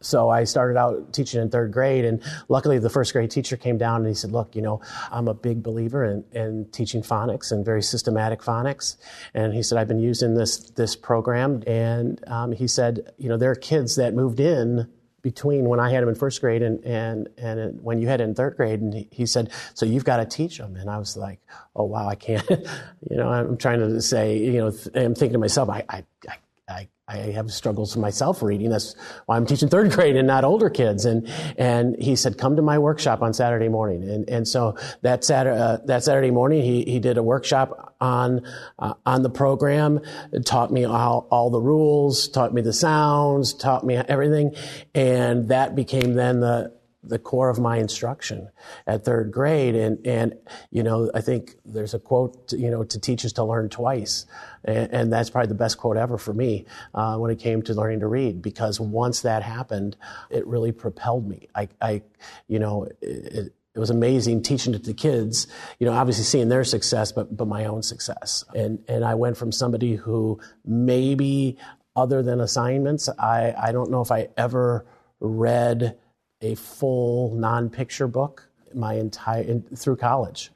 so 0.02 0.30
I 0.30 0.46
started 0.46 0.78
out 0.78 1.14
teaching 1.14 1.42
in 1.42 1.50
third 1.50 1.74
grade, 1.74 2.06
and 2.06 2.24
luckily 2.48 2.80
the 2.80 2.90
first 2.90 3.12
grade 3.12 3.32
teacher 3.32 3.58
came 3.58 3.78
down 3.78 3.98
and 3.98 4.08
he 4.08 4.14
said, 4.14 4.32
"Look, 4.32 4.56
you 4.56 4.62
know, 4.62 4.82
I'm 5.12 5.28
a 5.28 5.34
big 5.34 5.62
believer 5.62 6.06
in, 6.06 6.24
in 6.32 6.68
teaching 6.72 7.02
phonics 7.02 7.52
and 7.52 7.66
very 7.66 7.84
systematic 7.84 8.42
phonics." 8.42 8.96
And 9.34 9.54
he 9.54 9.62
said, 9.62 9.78
"I've 9.78 9.90
been 9.90 10.00
using 10.00 10.36
this 10.36 10.70
this 10.72 10.96
program," 10.96 11.64
and 11.68 12.24
um, 12.28 12.54
he 12.54 12.68
said, 12.68 13.12
"You 13.18 13.28
know, 13.28 13.38
there 13.38 13.52
are 13.52 13.56
kids 13.56 13.96
that 13.98 14.14
moved 14.14 14.40
in." 14.40 14.90
Between 15.22 15.66
when 15.66 15.82
I 15.82 15.92
had 15.92 16.02
him 16.02 16.08
in 16.08 16.16
first 16.16 16.40
grade 16.40 16.62
and, 16.62 16.82
and, 16.86 17.28
and 17.38 17.84
when 17.84 18.00
you 18.00 18.08
had 18.08 18.22
him 18.22 18.30
in 18.30 18.36
third 18.36 18.56
grade, 18.56 18.80
and 18.80 18.94
he, 18.94 19.10
he 19.12 19.26
said, 19.26 19.52
"So 19.74 19.86
you've 19.86 20.06
got 20.06 20.18
to 20.18 20.26
teach 20.26 20.58
them." 20.58 20.78
And 20.78 20.90
I 20.90 20.98
was 20.98 21.18
like, 21.18 21.42
"Oh 21.76 21.84
wow, 21.84 22.08
I 22.08 22.16
can't." 22.16 22.50
you 22.50 23.18
know, 23.18 23.28
I'm 23.28 23.58
trying 23.58 23.80
to 23.80 24.02
say, 24.02 24.38
you 24.38 24.54
know, 24.54 24.72
I'm 24.96 25.16
thinking 25.16 25.34
to 25.34 25.38
myself, 25.38 25.68
I, 25.68 25.84
I, 25.90 26.06
I 26.30 26.38
I, 26.70 26.88
I 27.08 27.18
have 27.32 27.52
struggles 27.52 27.98
myself 27.98 28.44
reading. 28.44 28.70
That's 28.70 28.96
why 29.26 29.36
I'm 29.36 29.46
teaching 29.46 29.68
third 29.68 29.92
grade 29.92 30.16
and 30.16 30.28
not 30.28 30.44
older 30.44 30.70
kids. 30.70 31.06
And, 31.06 31.28
and 31.58 31.96
he 32.02 32.16
said, 32.16 32.38
come 32.38 32.56
to 32.58 32.62
my 32.62 32.78
workshop 32.78 33.22
on 33.22 33.34
Saturday 33.34 33.68
morning. 33.68 34.08
And, 34.08 34.30
and 34.30 34.48
so 34.48 34.78
that 35.02 35.24
Saturday, 35.24 35.60
uh, 35.60 35.78
that 35.86 36.04
Saturday 36.04 36.32
morning, 36.32 36.62
he, 36.62 36.84
he 36.84 37.00
did 37.00 37.18
a 37.18 37.24
workshop 37.24 37.96
on, 38.00 38.42
uh, 38.78 38.94
on 39.06 39.24
the 39.24 39.30
program, 39.30 40.02
taught 40.46 40.72
me 40.72 40.86
all, 40.86 41.28
all 41.32 41.50
the 41.50 41.62
rules, 41.62 42.28
taught 42.30 42.54
me 42.54 42.62
the 42.62 42.74
sounds, 42.74 43.54
taught 43.54 43.84
me 43.84 43.96
everything. 43.96 44.56
And 44.94 45.50
that 45.50 45.76
became 45.76 46.14
then 46.14 46.42
the, 46.42 46.79
the 47.04 47.20
core 47.20 47.50
of 47.50 47.60
my 47.60 47.78
instruction 47.78 48.50
at 48.86 49.06
third 49.06 49.32
grade. 49.32 49.76
And, 49.76 50.06
and, 50.06 50.36
you 50.70 50.84
know, 50.84 51.10
I 51.14 51.22
think 51.22 51.56
there's 51.64 51.94
a 51.94 52.00
quote, 52.00 52.52
you 52.52 52.70
know, 52.70 52.84
to 52.84 53.00
teach 53.00 53.24
is 53.24 53.34
to 53.34 53.44
learn 53.44 53.70
twice. 53.70 54.26
And, 54.66 54.92
and 54.92 55.14
that's 55.14 55.30
probably 55.30 55.48
the 55.48 55.56
best 55.56 55.78
quote 55.78 55.98
ever 55.98 56.18
for 56.18 56.34
me 56.34 56.66
uh, 56.94 57.16
when 57.18 57.32
it 57.32 57.40
came 57.40 57.62
to 57.64 57.74
learning 57.74 58.02
to 58.02 58.08
read, 58.08 58.42
because 58.42 58.80
once 58.80 59.22
that 59.22 59.44
happened, 59.44 59.96
it 60.30 60.46
really 60.46 60.72
propelled 60.72 61.28
me. 61.28 61.48
I, 61.56 61.70
I 61.82 62.02
you 62.48 62.60
know, 62.60 62.90
it, 63.02 63.54
it 63.74 63.80
was 63.80 63.92
amazing 63.92 64.44
teaching 64.44 64.74
it 64.74 64.84
to 64.84 64.94
kids, 64.94 65.48
you 65.80 65.86
know, 65.86 65.94
obviously 65.94 66.26
seeing 66.26 66.50
their 66.50 66.66
success, 66.66 67.14
but, 67.14 67.38
but 67.38 67.48
my 67.48 67.66
own 67.66 67.82
success. 67.82 68.44
And, 68.54 68.84
and 68.90 69.06
I 69.06 69.16
went 69.16 69.38
from 69.38 69.54
somebody 69.54 69.96
who 69.96 70.42
maybe 70.66 71.58
other 71.96 72.22
than 72.22 72.42
assignments, 72.42 73.08
I, 73.08 73.54
I 73.58 73.72
don't 73.72 73.90
know 73.90 74.02
if 74.02 74.12
I 74.12 74.30
ever 74.36 74.86
read 75.22 75.98
a 76.42 76.56
full 76.56 77.36
non-picture 77.36 78.08
book 78.08 78.50
my 78.74 78.94
entire 78.94 79.44
in, 79.44 79.62
through 79.76 79.98
college. 79.98 80.52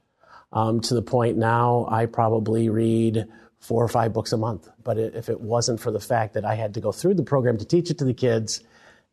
Um, 0.52 0.80
to 0.82 0.94
the 0.94 1.02
point 1.02 1.38
now, 1.38 1.88
I 1.90 2.06
probably 2.06 2.70
read 2.70 3.26
four 3.60 3.84
or 3.84 3.88
five 3.88 4.14
books 4.14 4.34
a 4.34 4.38
month. 4.38 4.70
But 4.84 5.00
if 5.00 5.30
it 5.30 5.40
wasn't 5.40 5.80
for 5.80 5.90
the 5.90 6.00
fact 6.00 6.34
that 6.34 6.46
I 6.46 6.56
had 6.56 6.74
to 6.76 6.82
go 6.82 6.92
through 6.92 7.16
the 7.16 7.24
program 7.24 7.58
to 7.58 7.66
teach 7.66 7.90
it 7.90 7.98
to 8.00 8.06
the 8.06 8.14
kids, 8.14 8.62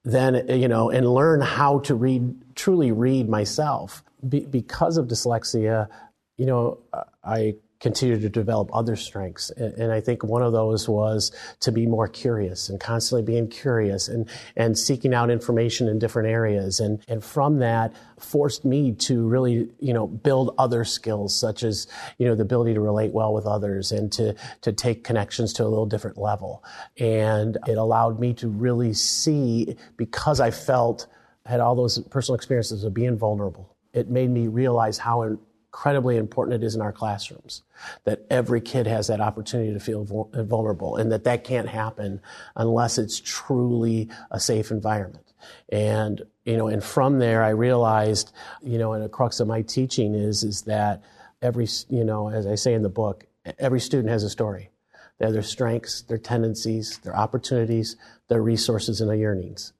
then 0.04 0.46
you 0.48 0.68
know, 0.68 0.90
and 0.90 1.08
learn 1.08 1.40
how 1.40 1.78
to 1.80 1.94
read, 1.94 2.34
truly 2.56 2.92
read 2.92 3.28
myself. 3.28 4.02
Be, 4.28 4.40
because 4.40 4.96
of 4.98 5.06
dyslexia, 5.06 5.88
you 6.36 6.46
know, 6.46 6.78
I 7.24 7.54
continue 7.80 8.20
to 8.20 8.28
develop 8.28 8.68
other 8.74 8.94
strengths. 8.94 9.50
And, 9.50 9.90
I 9.90 10.00
think 10.00 10.22
one 10.22 10.42
of 10.42 10.52
those 10.52 10.88
was 10.88 11.32
to 11.60 11.72
be 11.72 11.86
more 11.86 12.06
curious 12.06 12.68
and 12.68 12.78
constantly 12.78 13.22
being 13.22 13.48
curious 13.48 14.06
and, 14.06 14.28
and 14.54 14.78
seeking 14.78 15.14
out 15.14 15.30
information 15.30 15.88
in 15.88 15.98
different 15.98 16.28
areas. 16.28 16.78
And, 16.78 17.02
and 17.08 17.24
from 17.24 17.58
that 17.58 17.92
forced 18.18 18.64
me 18.64 18.92
to 18.92 19.26
really, 19.26 19.68
you 19.80 19.94
know, 19.94 20.06
build 20.06 20.54
other 20.58 20.84
skills 20.84 21.34
such 21.34 21.62
as, 21.62 21.86
you 22.18 22.28
know, 22.28 22.34
the 22.34 22.42
ability 22.42 22.74
to 22.74 22.80
relate 22.80 23.12
well 23.12 23.32
with 23.32 23.46
others 23.46 23.90
and 23.90 24.12
to, 24.12 24.34
to 24.60 24.72
take 24.72 25.02
connections 25.02 25.54
to 25.54 25.64
a 25.64 25.68
little 25.68 25.86
different 25.86 26.18
level. 26.18 26.62
And 26.98 27.56
it 27.66 27.78
allowed 27.78 28.20
me 28.20 28.34
to 28.34 28.48
really 28.48 28.92
see 28.92 29.76
because 29.96 30.38
I 30.38 30.50
felt 30.50 31.06
had 31.46 31.60
all 31.60 31.74
those 31.74 31.98
personal 31.98 32.36
experiences 32.36 32.84
of 32.84 32.92
being 32.92 33.16
vulnerable. 33.16 33.74
It 33.92 34.08
made 34.08 34.30
me 34.30 34.46
realize 34.46 34.98
how 34.98 35.38
incredibly 35.72 36.16
important 36.16 36.60
it 36.60 36.66
is 36.66 36.74
in 36.74 36.82
our 36.82 36.92
classrooms 36.92 37.62
that 38.02 38.26
every 38.28 38.60
kid 38.60 38.88
has 38.88 39.06
that 39.06 39.20
opportunity 39.20 39.72
to 39.72 39.78
feel 39.78 40.04
vulnerable 40.04 40.96
and 40.96 41.12
that 41.12 41.22
that 41.22 41.44
can't 41.44 41.68
happen 41.68 42.20
unless 42.56 42.98
it's 42.98 43.20
truly 43.20 44.08
a 44.32 44.40
safe 44.40 44.72
environment. 44.72 45.32
And 45.68 46.22
you 46.44 46.56
know 46.56 46.66
and 46.66 46.82
from 46.82 47.18
there 47.18 47.42
i 47.42 47.50
realized 47.50 48.32
you 48.62 48.78
know 48.78 48.92
and 48.92 49.04
a 49.04 49.08
crux 49.08 49.40
of 49.40 49.46
my 49.46 49.62
teaching 49.62 50.14
is 50.14 50.42
is 50.42 50.62
that 50.62 51.02
every 51.40 51.68
you 51.88 52.04
know 52.04 52.28
as 52.28 52.46
i 52.46 52.54
say 52.54 52.74
in 52.74 52.82
the 52.82 52.88
book 52.88 53.24
every 53.58 53.80
student 53.80 54.10
has 54.10 54.22
a 54.22 54.30
story. 54.30 54.70
They 55.18 55.26
have 55.26 55.32
their 55.32 55.42
strengths 55.42 56.02
their 56.02 56.18
tendencies 56.18 56.98
their 57.04 57.16
opportunities 57.16 57.96
their 58.28 58.42
resources 58.42 59.00
and 59.00 59.10
their 59.10 59.16
yearnings 59.16 59.72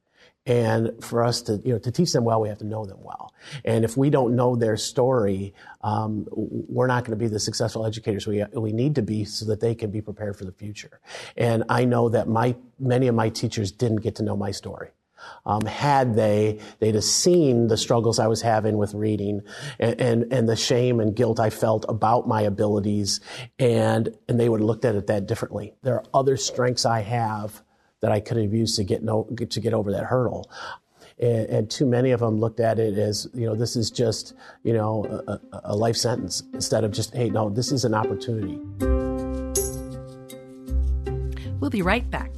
and 0.47 0.93
for 1.05 1.23
us 1.23 1.43
to, 1.43 1.61
you 1.65 1.73
know, 1.73 1.79
to 1.79 1.91
teach 1.91 2.13
them 2.13 2.25
well, 2.25 2.41
we 2.41 2.49
have 2.49 2.59
to 2.59 2.67
know 2.67 2.85
them 2.87 2.99
well. 3.03 3.35
And 3.65 3.85
if 3.85 3.97
we 3.97 4.11
don't 4.11 4.35
know 4.35 4.57
their 4.57 4.77
story, 4.77 5.55
um, 5.83 6.27
we're 6.31 6.87
not 6.87 7.05
going 7.05 7.19
to 7.19 7.23
be 7.23 7.29
the 7.29 7.41
successful 7.41 7.85
educators 7.85 8.27
we, 8.27 8.45
we 8.55 8.73
need 8.73 8.95
to 8.95 9.03
be 9.03 9.25
so 9.25 9.45
that 9.47 9.61
they 9.61 9.75
can 9.75 9.91
be 9.91 10.01
prepared 10.01 10.37
for 10.37 10.45
the 10.45 10.53
future. 10.53 11.01
And 11.37 11.65
I 11.69 11.85
know 11.85 12.09
that 12.09 12.29
my, 12.29 12.57
many 12.79 13.07
of 13.07 13.15
my 13.15 13.29
teachers 13.29 13.71
didn't 13.71 14.01
get 14.01 14.17
to 14.17 14.23
know 14.23 14.37
my 14.37 14.51
story. 14.51 14.91
Um, 15.45 15.61
had 15.67 16.17
they, 16.17 16.61
they'd 16.79 16.95
have 16.95 17.05
seen 17.05 17.69
the 17.69 17.77
struggles 17.77 18.19
I 18.19 18.27
was 18.27 18.41
having 18.41 18.79
with 18.79 18.95
reading 18.95 19.43
and, 19.79 20.01
and, 20.01 20.33
and, 20.33 20.49
the 20.49 20.57
shame 20.57 20.99
and 20.99 21.15
guilt 21.15 21.39
I 21.39 21.51
felt 21.51 21.85
about 21.91 22.27
my 22.27 22.41
abilities, 22.41 23.21
and, 23.59 24.17
and 24.31 24.41
they 24.41 24.49
would 24.49 24.61
have 24.61 24.67
looked 24.67 24.87
at 24.87 24.95
it 24.95 25.09
that 25.09 25.27
differently. 25.27 25.75
There 25.83 25.97
are 25.97 26.05
other 26.15 26.39
strengths 26.39 26.87
I 26.87 27.01
have 27.01 27.63
that 28.00 28.12
I 28.12 28.21
could 28.21 28.37
have 28.37 28.52
used 28.52 28.76
to 28.76 28.85
get 28.85 29.02
no, 29.02 29.25
to 29.25 29.61
get 29.61 29.75
over 29.75 29.92
that 29.92 30.04
hurdle. 30.04 30.50
And, 31.19 31.47
and, 31.49 31.71
too 31.71 31.85
many 31.85 32.12
of 32.12 32.21
them 32.21 32.40
looked 32.40 32.61
at 32.61 32.78
it 32.78 32.97
as 32.97 33.28
you 33.35 33.45
know 33.45 33.54
this 33.54 33.76
is 33.76 33.90
just 33.90 34.33
you 34.62 34.73
know 34.73 35.23
a, 35.28 35.38
a 35.64 35.76
life 35.76 35.97
sentence 35.97 36.42
instead 36.54 36.83
of 36.83 36.92
just 36.92 37.14
hey 37.14 37.28
no 37.28 37.50
this 37.50 37.73
is 37.73 37.85
an 37.85 37.92
opportunity. 37.92 38.59
We'll 41.61 41.71
be 41.71 41.83
right 41.83 42.09
back. 42.11 42.30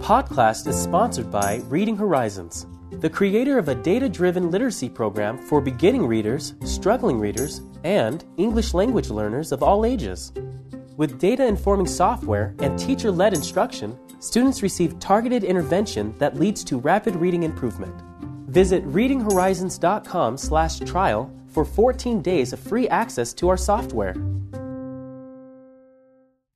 Podclass 0.00 0.66
is 0.66 0.80
sponsored 0.80 1.30
by 1.30 1.62
Reading 1.66 1.96
Horizons, 1.96 2.66
the 2.90 3.10
creator 3.10 3.58
of 3.58 3.68
a 3.68 3.74
data 3.74 4.08
driven 4.08 4.50
literacy 4.50 4.88
program 4.88 5.38
for 5.38 5.60
beginning 5.60 6.06
readers, 6.06 6.54
struggling 6.64 7.18
readers, 7.18 7.60
and 7.84 8.24
English 8.36 8.74
language 8.74 9.10
learners 9.10 9.52
of 9.52 9.62
all 9.62 9.84
ages. 9.84 10.32
With 10.96 11.18
data 11.18 11.46
informing 11.46 11.86
software 11.86 12.54
and 12.60 12.78
teacher 12.78 13.10
led 13.10 13.34
instruction, 13.34 13.98
students 14.18 14.62
receive 14.62 14.98
targeted 14.98 15.44
intervention 15.44 16.14
that 16.18 16.36
leads 16.36 16.64
to 16.64 16.78
rapid 16.78 17.16
reading 17.16 17.42
improvement. 17.42 17.94
Visit 18.48 18.82
readinghorizons.com/trial 18.86 21.30
for 21.48 21.66
14 21.66 22.22
days 22.22 22.54
of 22.54 22.60
free 22.60 22.88
access 22.88 23.34
to 23.34 23.50
our 23.50 23.58
software. 23.58 24.14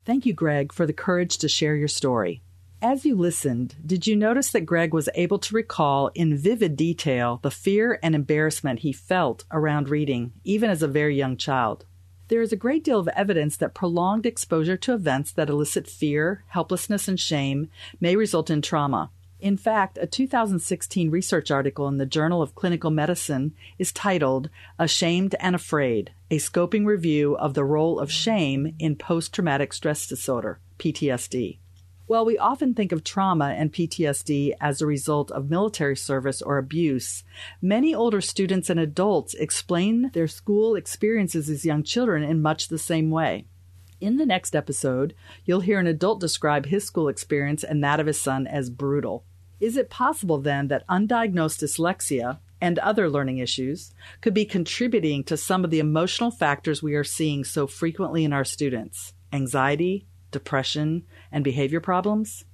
Thank 0.06 0.24
you, 0.24 0.32
Greg, 0.32 0.72
for 0.72 0.86
the 0.86 0.94
courage 0.94 1.36
to 1.38 1.48
share 1.48 1.76
your 1.76 1.88
story. 1.88 2.42
As 2.80 3.04
you 3.04 3.16
listened, 3.16 3.74
did 3.84 4.06
you 4.06 4.16
notice 4.16 4.50
that 4.52 4.64
Greg 4.64 4.94
was 4.94 5.10
able 5.14 5.38
to 5.40 5.54
recall 5.54 6.10
in 6.14 6.34
vivid 6.34 6.76
detail 6.76 7.40
the 7.42 7.50
fear 7.50 7.98
and 8.02 8.14
embarrassment 8.14 8.78
he 8.78 8.94
felt 8.94 9.44
around 9.52 9.90
reading, 9.90 10.32
even 10.44 10.70
as 10.70 10.82
a 10.82 10.88
very 10.88 11.14
young 11.14 11.36
child? 11.36 11.84
There 12.30 12.40
is 12.42 12.52
a 12.52 12.56
great 12.56 12.84
deal 12.84 13.00
of 13.00 13.08
evidence 13.08 13.56
that 13.56 13.74
prolonged 13.74 14.24
exposure 14.24 14.76
to 14.76 14.94
events 14.94 15.32
that 15.32 15.50
elicit 15.50 15.88
fear, 15.88 16.44
helplessness, 16.46 17.08
and 17.08 17.18
shame 17.18 17.68
may 18.00 18.14
result 18.14 18.50
in 18.50 18.62
trauma. 18.62 19.10
In 19.40 19.56
fact, 19.56 19.98
a 20.00 20.06
2016 20.06 21.10
research 21.10 21.50
article 21.50 21.88
in 21.88 21.96
the 21.96 22.06
Journal 22.06 22.40
of 22.40 22.54
Clinical 22.54 22.92
Medicine 22.92 23.52
is 23.80 23.90
titled 23.90 24.48
Ashamed 24.78 25.34
and 25.40 25.56
Afraid 25.56 26.12
A 26.30 26.36
Scoping 26.36 26.86
Review 26.86 27.36
of 27.36 27.54
the 27.54 27.64
Role 27.64 27.98
of 27.98 28.12
Shame 28.12 28.76
in 28.78 28.94
Post 28.94 29.34
Traumatic 29.34 29.72
Stress 29.72 30.06
Disorder, 30.06 30.60
PTSD. 30.78 31.58
While 32.10 32.24
we 32.24 32.38
often 32.38 32.74
think 32.74 32.90
of 32.90 33.04
trauma 33.04 33.54
and 33.56 33.72
PTSD 33.72 34.54
as 34.60 34.82
a 34.82 34.86
result 34.86 35.30
of 35.30 35.48
military 35.48 35.96
service 35.96 36.42
or 36.42 36.58
abuse, 36.58 37.22
many 37.62 37.94
older 37.94 38.20
students 38.20 38.68
and 38.68 38.80
adults 38.80 39.34
explain 39.34 40.10
their 40.12 40.26
school 40.26 40.74
experiences 40.74 41.48
as 41.48 41.64
young 41.64 41.84
children 41.84 42.24
in 42.24 42.42
much 42.42 42.66
the 42.66 42.78
same 42.78 43.10
way. 43.10 43.46
In 44.00 44.16
the 44.16 44.26
next 44.26 44.56
episode, 44.56 45.14
you'll 45.44 45.60
hear 45.60 45.78
an 45.78 45.86
adult 45.86 46.18
describe 46.18 46.66
his 46.66 46.84
school 46.84 47.06
experience 47.06 47.62
and 47.62 47.84
that 47.84 48.00
of 48.00 48.08
his 48.08 48.20
son 48.20 48.48
as 48.48 48.70
brutal. 48.70 49.22
Is 49.60 49.76
it 49.76 49.88
possible 49.88 50.38
then 50.38 50.66
that 50.66 50.84
undiagnosed 50.88 51.62
dyslexia 51.62 52.40
and 52.60 52.80
other 52.80 53.08
learning 53.08 53.38
issues 53.38 53.94
could 54.20 54.34
be 54.34 54.44
contributing 54.44 55.22
to 55.22 55.36
some 55.36 55.62
of 55.62 55.70
the 55.70 55.78
emotional 55.78 56.32
factors 56.32 56.82
we 56.82 56.96
are 56.96 57.04
seeing 57.04 57.44
so 57.44 57.68
frequently 57.68 58.24
in 58.24 58.32
our 58.32 58.44
students? 58.44 59.12
Anxiety, 59.32 60.08
depression, 60.30 61.04
and 61.30 61.44
behavior 61.44 61.80
problems? 61.80 62.44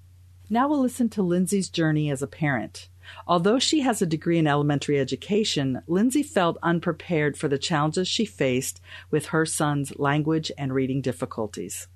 Now 0.49 0.69
we'll 0.69 0.81
listen 0.81 1.09
to 1.11 1.23
Lindsay's 1.23 1.69
journey 1.69 2.11
as 2.11 2.23
a 2.23 2.27
parent. 2.27 2.89
Although 3.27 3.59
she 3.59 3.81
has 3.81 4.01
a 4.01 4.07
degree 4.07 4.39
in 4.39 4.47
elementary 4.47 4.99
education, 4.99 5.83
Lindsay 5.87 6.23
felt 6.23 6.59
unprepared 6.63 7.37
for 7.37 7.49
the 7.49 7.59
challenges 7.59 8.09
she 8.09 8.25
faced 8.25 8.81
with 9.11 9.27
her 9.27 9.47
son's 9.47 9.99
language 9.99 10.53
and 10.57 10.73
reading 10.73 11.01
difficulties. 11.01 11.89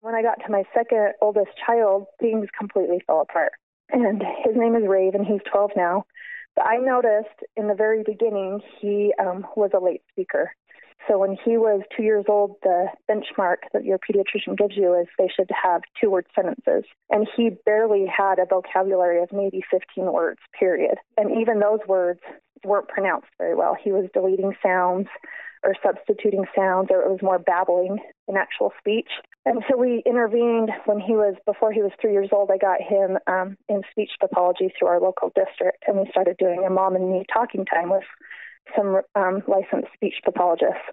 When 0.00 0.14
I 0.14 0.22
got 0.22 0.38
to 0.44 0.50
my 0.52 0.64
second 0.74 1.14
oldest 1.20 1.50
child, 1.64 2.06
things 2.20 2.48
completely 2.56 3.00
fell 3.06 3.20
apart. 3.20 3.52
And 3.90 4.22
his 4.44 4.56
name 4.56 4.74
is 4.74 4.86
Rave, 4.86 5.14
and 5.14 5.26
he's 5.26 5.40
12 5.50 5.72
now. 5.76 6.04
But 6.54 6.66
I 6.66 6.78
noticed 6.78 7.44
in 7.56 7.68
the 7.68 7.74
very 7.74 8.02
beginning 8.02 8.60
he 8.80 9.12
um, 9.18 9.46
was 9.56 9.70
a 9.74 9.84
late 9.84 10.02
speaker. 10.10 10.52
So 11.08 11.18
when 11.18 11.36
he 11.44 11.56
was 11.56 11.82
two 11.96 12.02
years 12.02 12.24
old, 12.28 12.56
the 12.62 12.86
benchmark 13.08 13.58
that 13.72 13.84
your 13.84 13.98
pediatrician 13.98 14.56
gives 14.58 14.76
you 14.76 14.98
is 14.98 15.06
they 15.18 15.28
should 15.34 15.50
have 15.50 15.82
two 16.00 16.10
word 16.10 16.26
sentences. 16.34 16.84
And 17.10 17.28
he 17.36 17.50
barely 17.64 18.06
had 18.06 18.38
a 18.38 18.46
vocabulary 18.46 19.22
of 19.22 19.32
maybe 19.32 19.62
15 19.70 20.12
words, 20.12 20.40
period. 20.58 20.98
And 21.16 21.40
even 21.40 21.60
those 21.60 21.80
words 21.86 22.20
weren't 22.64 22.88
pronounced 22.88 23.28
very 23.38 23.54
well. 23.54 23.76
He 23.80 23.92
was 23.92 24.08
deleting 24.12 24.54
sounds 24.62 25.06
or 25.62 25.74
substituting 25.84 26.44
sounds, 26.54 26.88
or 26.90 27.02
it 27.02 27.10
was 27.10 27.22
more 27.22 27.38
babbling 27.38 27.98
in 28.28 28.36
actual 28.36 28.72
speech. 28.78 29.08
And 29.44 29.62
so 29.68 29.76
we 29.76 30.02
intervened 30.06 30.70
when 30.86 31.00
he 31.00 31.12
was, 31.12 31.34
before 31.44 31.72
he 31.72 31.82
was 31.82 31.92
three 32.00 32.12
years 32.12 32.30
old, 32.32 32.50
I 32.50 32.58
got 32.58 32.80
him 32.80 33.18
um, 33.26 33.56
in 33.68 33.82
speech 33.90 34.10
pathology 34.20 34.72
through 34.78 34.88
our 34.88 35.00
local 35.00 35.32
district, 35.34 35.84
and 35.86 35.98
we 35.98 36.10
started 36.10 36.36
doing 36.38 36.64
a 36.66 36.70
mom 36.70 36.96
and 36.96 37.10
me 37.10 37.24
talking 37.32 37.64
time 37.64 37.90
with 37.90 38.04
some 38.74 39.02
um, 39.14 39.42
licensed 39.46 39.92
speech 39.94 40.14
pathologists. 40.24 40.88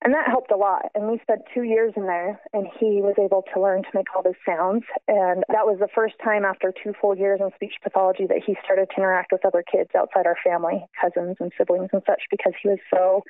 And 0.00 0.14
that 0.14 0.28
helped 0.28 0.52
a 0.52 0.56
lot. 0.56 0.86
And 0.94 1.10
we 1.10 1.18
spent 1.22 1.42
two 1.52 1.64
years 1.64 1.92
in 1.96 2.06
there, 2.06 2.40
and 2.52 2.68
he 2.78 3.02
was 3.02 3.16
able 3.18 3.42
to 3.52 3.60
learn 3.60 3.82
to 3.82 3.88
make 3.94 4.06
all 4.14 4.22
those 4.22 4.38
sounds. 4.46 4.84
And 5.08 5.42
that 5.48 5.66
was 5.66 5.78
the 5.80 5.88
first 5.92 6.14
time 6.22 6.44
after 6.44 6.72
two 6.72 6.92
full 7.00 7.16
years 7.16 7.40
in 7.42 7.50
speech 7.56 7.74
pathology 7.82 8.24
that 8.28 8.42
he 8.46 8.56
started 8.62 8.88
to 8.90 8.96
interact 8.96 9.32
with 9.32 9.44
other 9.44 9.64
kids 9.66 9.90
outside 9.98 10.26
our 10.26 10.36
family, 10.44 10.86
cousins 11.00 11.36
and 11.40 11.50
siblings 11.58 11.90
and 11.92 12.02
such, 12.06 12.22
because 12.30 12.52
he 12.62 12.68
was 12.68 12.78
so 12.94 13.22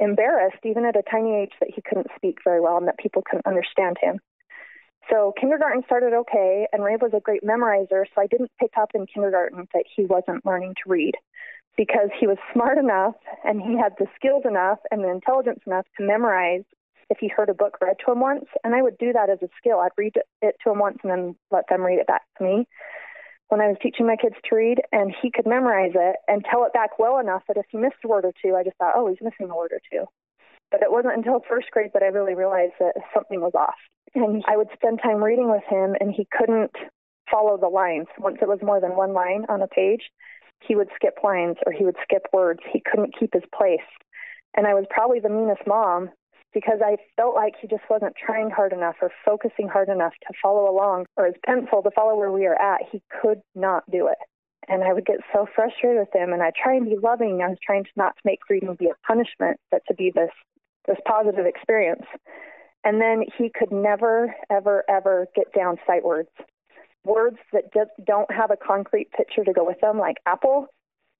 embarrassed, 0.00 0.64
even 0.64 0.86
at 0.86 0.96
a 0.96 1.02
tiny 1.02 1.36
age, 1.36 1.52
that 1.60 1.70
he 1.74 1.82
couldn't 1.82 2.08
speak 2.16 2.38
very 2.42 2.60
well 2.60 2.78
and 2.78 2.88
that 2.88 2.98
people 2.98 3.22
couldn't 3.28 3.46
understand 3.46 3.98
him. 4.00 4.18
So 5.10 5.34
kindergarten 5.38 5.82
started 5.84 6.14
okay, 6.14 6.66
and 6.72 6.82
Ray 6.82 6.96
was 6.96 7.12
a 7.14 7.20
great 7.20 7.44
memorizer, 7.44 8.04
so 8.14 8.22
I 8.22 8.26
didn't 8.26 8.50
pick 8.58 8.72
up 8.80 8.92
in 8.94 9.04
kindergarten 9.06 9.68
that 9.74 9.84
he 9.94 10.06
wasn't 10.06 10.46
learning 10.46 10.74
to 10.82 10.90
read 10.90 11.12
because 11.76 12.10
he 12.18 12.26
was 12.26 12.38
smart 12.52 12.78
enough 12.78 13.14
and 13.44 13.60
he 13.60 13.76
had 13.76 13.94
the 13.98 14.06
skills 14.16 14.44
enough 14.44 14.78
and 14.90 15.02
the 15.02 15.10
intelligence 15.10 15.60
enough 15.66 15.86
to 15.98 16.06
memorize 16.06 16.64
if 17.10 17.18
he 17.20 17.28
heard 17.28 17.50
a 17.50 17.54
book 17.54 17.76
read 17.80 17.96
to 18.04 18.12
him 18.12 18.20
once. 18.20 18.46
And 18.62 18.74
I 18.74 18.82
would 18.82 18.98
do 18.98 19.12
that 19.12 19.30
as 19.30 19.38
a 19.42 19.48
skill. 19.58 19.80
I'd 19.80 19.90
read 19.96 20.14
it 20.42 20.56
to 20.64 20.70
him 20.70 20.78
once 20.78 20.98
and 21.02 21.10
then 21.10 21.36
let 21.50 21.64
them 21.68 21.82
read 21.82 21.98
it 21.98 22.06
back 22.06 22.22
to 22.38 22.44
me 22.44 22.66
when 23.48 23.60
I 23.60 23.68
was 23.68 23.76
teaching 23.82 24.06
my 24.06 24.16
kids 24.16 24.34
to 24.48 24.56
read, 24.56 24.80
and 24.90 25.14
he 25.22 25.30
could 25.30 25.46
memorize 25.46 25.92
it 25.94 26.16
and 26.28 26.44
tell 26.44 26.64
it 26.64 26.72
back 26.72 26.98
well 26.98 27.18
enough 27.18 27.42
that 27.48 27.56
if 27.56 27.66
he 27.70 27.78
missed 27.78 28.02
a 28.04 28.08
word 28.08 28.24
or 28.24 28.32
two, 28.42 28.56
I 28.56 28.64
just 28.64 28.76
thought, 28.78 28.94
oh, 28.96 29.08
he's 29.08 29.22
missing 29.22 29.50
a 29.50 29.56
word 29.56 29.70
or 29.72 29.80
two. 29.90 30.06
But 30.70 30.82
it 30.82 30.90
wasn't 30.90 31.14
until 31.14 31.40
first 31.48 31.70
grade 31.70 31.90
that 31.94 32.02
I 32.02 32.06
really 32.06 32.34
realized 32.34 32.74
that 32.80 32.94
something 33.12 33.40
was 33.40 33.54
off. 33.54 33.78
And 34.14 34.42
I 34.48 34.56
would 34.56 34.68
spend 34.74 35.00
time 35.02 35.22
reading 35.22 35.50
with 35.50 35.62
him, 35.68 35.94
and 36.00 36.12
he 36.12 36.26
couldn't 36.36 36.72
follow 37.30 37.56
the 37.56 37.68
lines. 37.68 38.06
Once 38.18 38.38
it 38.40 38.48
was 38.48 38.58
more 38.62 38.80
than 38.80 38.96
one 38.96 39.12
line 39.12 39.44
on 39.48 39.62
a 39.62 39.68
page, 39.68 40.10
he 40.66 40.76
would 40.76 40.88
skip 40.94 41.18
lines 41.22 41.56
or 41.66 41.72
he 41.72 41.84
would 41.84 41.96
skip 42.02 42.26
words. 42.32 42.60
He 42.72 42.80
couldn't 42.80 43.14
keep 43.18 43.34
his 43.34 43.42
place. 43.56 43.86
And 44.56 44.66
I 44.66 44.74
was 44.74 44.84
probably 44.90 45.20
the 45.20 45.28
meanest 45.28 45.62
mom 45.66 46.10
because 46.52 46.78
I 46.84 46.96
felt 47.16 47.34
like 47.34 47.54
he 47.60 47.66
just 47.66 47.82
wasn't 47.90 48.14
trying 48.16 48.50
hard 48.50 48.72
enough 48.72 48.94
or 49.02 49.10
focusing 49.24 49.68
hard 49.68 49.88
enough 49.88 50.12
to 50.28 50.34
follow 50.40 50.70
along 50.70 51.06
or 51.16 51.26
his 51.26 51.34
pencil 51.44 51.82
to 51.82 51.90
follow 51.90 52.16
where 52.16 52.30
we 52.30 52.46
are 52.46 52.60
at. 52.60 52.82
He 52.90 53.02
could 53.20 53.40
not 53.54 53.82
do 53.90 54.06
it. 54.06 54.18
And 54.68 54.82
I 54.82 54.92
would 54.92 55.04
get 55.04 55.18
so 55.32 55.46
frustrated 55.54 55.98
with 55.98 56.14
him 56.14 56.32
and 56.32 56.42
I 56.42 56.52
try 56.56 56.74
and 56.74 56.86
be 56.86 56.96
loving. 57.02 57.42
I 57.42 57.48
was 57.48 57.58
trying 57.64 57.84
to 57.84 57.90
not 57.96 58.16
to 58.16 58.22
make 58.24 58.38
reading 58.48 58.74
be 58.78 58.86
a 58.86 59.06
punishment, 59.06 59.58
but 59.70 59.82
to 59.88 59.94
be 59.94 60.10
this 60.14 60.30
this 60.86 60.96
positive 61.06 61.46
experience. 61.46 62.04
And 62.84 63.00
then 63.00 63.24
he 63.38 63.50
could 63.50 63.72
never, 63.72 64.34
ever, 64.50 64.84
ever 64.88 65.26
get 65.34 65.52
down 65.54 65.78
sight 65.86 66.04
words. 66.04 66.28
Words 67.04 67.38
that 67.52 67.72
just 67.72 67.90
don't 68.04 68.30
have 68.32 68.50
a 68.50 68.56
concrete 68.56 69.10
picture 69.12 69.44
to 69.44 69.52
go 69.52 69.64
with 69.64 69.80
them, 69.80 69.98
like 69.98 70.16
apple, 70.26 70.68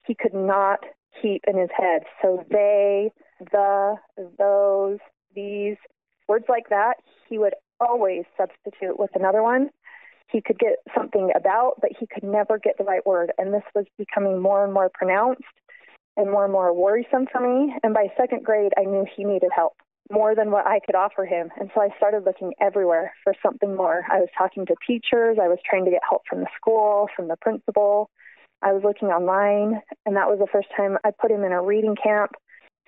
he 0.07 0.15
could 0.15 0.35
not 0.35 0.81
keep 1.21 1.43
in 1.47 1.59
his 1.59 1.71
head. 1.77 2.03
So 2.23 2.45
they, 2.51 3.13
the, 3.53 3.97
those, 4.39 4.99
these, 5.35 5.77
words 6.29 6.47
like 6.49 6.69
that, 6.71 6.95
he 7.29 7.39
would 7.39 7.55
always 7.81 8.25
substitute 8.37 8.99
with 8.99 9.11
another 9.15 9.43
one. 9.43 9.71
He 10.29 10.41
could 10.41 10.59
get 10.59 10.77
something 10.97 11.31
about, 11.37 11.75
but 11.81 11.91
he 11.99 12.07
could 12.07 12.25
never 12.25 12.59
get 12.59 12.79
the 12.79 12.85
right 12.85 13.05
word. 13.05 13.33
And 13.39 13.53
this 13.53 13.63
was 13.75 13.85
becoming 13.99 14.41
more 14.41 14.65
and 14.65 14.73
more 14.73 14.91
pronounced 14.93 15.43
and 16.17 16.31
more 16.31 16.45
and 16.45 16.53
more 16.53 16.73
worrisome 16.73 17.27
for 17.31 17.41
me. 17.41 17.75
And 17.83 17.93
by 17.93 18.07
second 18.17 18.45
grade, 18.45 18.73
I 18.79 18.85
knew 18.85 19.07
he 19.17 19.25
needed 19.25 19.51
help 19.55 19.77
more 20.11 20.35
than 20.35 20.51
what 20.51 20.67
I 20.67 20.81
could 20.85 20.95
offer 20.95 21.25
him. 21.25 21.51
And 21.59 21.71
so 21.75 21.81
I 21.81 21.89
started 21.97 22.25
looking 22.25 22.53
everywhere 22.61 23.15
for 23.23 23.35
something 23.43 23.75
more. 23.75 24.05
I 24.11 24.21
was 24.21 24.29
talking 24.37 24.67
to 24.67 24.75
teachers, 24.87 25.39
I 25.41 25.49
was 25.49 25.59
trying 25.69 25.85
to 25.87 25.91
get 25.91 26.03
help 26.09 26.23
from 26.29 26.41
the 26.41 26.49
school, 26.57 27.09
from 27.17 27.29
the 27.29 27.37
principal. 27.37 28.11
I 28.63 28.73
was 28.73 28.83
looking 28.83 29.09
online, 29.09 29.83
and 30.07 30.17
that 30.17 30.29
was 30.29 30.39
the 30.39 30.47
first 30.51 30.69
time 30.77 30.97
I 31.05 31.11
put 31.11 31.31
him 31.31 31.45
in 31.45 31.53
a 31.53 31.63
reading 31.63 31.97
camp. 31.97 32.33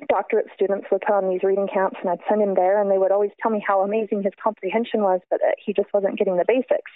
Doctorate 0.09 0.47
students 0.55 0.87
would 0.91 1.05
come 1.07 1.25
on 1.25 1.31
these 1.31 1.43
reading 1.43 1.69
camps, 1.73 1.97
and 2.01 2.11
I'd 2.11 2.21
send 2.29 2.43
him 2.43 2.55
there, 2.55 2.81
and 2.81 2.91
they 2.91 2.99
would 2.99 3.13
always 3.13 3.33
tell 3.43 3.51
me 3.51 3.65
how 3.67 3.83
amazing 3.83 4.23
his 4.23 4.33
comprehension 4.43 5.01
was, 5.01 5.21
but 5.31 5.41
that 5.41 5.57
he 5.65 5.73
just 5.73 5.93
wasn't 5.93 6.19
getting 6.19 6.37
the 6.37 6.45
basics. 6.47 6.91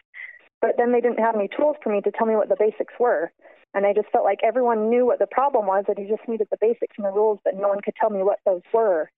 But 0.61 0.77
then 0.77 0.93
they 0.93 1.01
didn't 1.01 1.19
have 1.21 1.35
any 1.35 1.49
tools 1.49 1.77
for 1.83 1.91
me 1.91 2.03
to 2.03 2.11
tell 2.11 2.27
me 2.27 2.37
what 2.37 2.49
the 2.49 2.57
basics 2.59 2.93
were. 3.01 3.33
And 3.73 3.87
I 3.87 3.95
just 3.95 4.11
felt 4.11 4.25
like 4.25 4.41
everyone 4.43 4.91
knew 4.91 5.07
what 5.07 5.19
the 5.19 5.27
problem 5.27 5.67
was, 5.67 5.85
that 5.89 5.99
he 5.99 6.05
just 6.05 6.29
needed 6.29 6.49
the 6.51 6.59
basics 6.61 6.97
and 6.99 7.07
the 7.07 7.11
rules, 7.11 7.39
but 7.45 7.55
no 7.57 7.69
one 7.69 7.81
could 7.81 7.95
tell 7.99 8.11
me 8.11 8.23
what 8.23 8.41
those 8.45 8.63
were. 8.73 9.11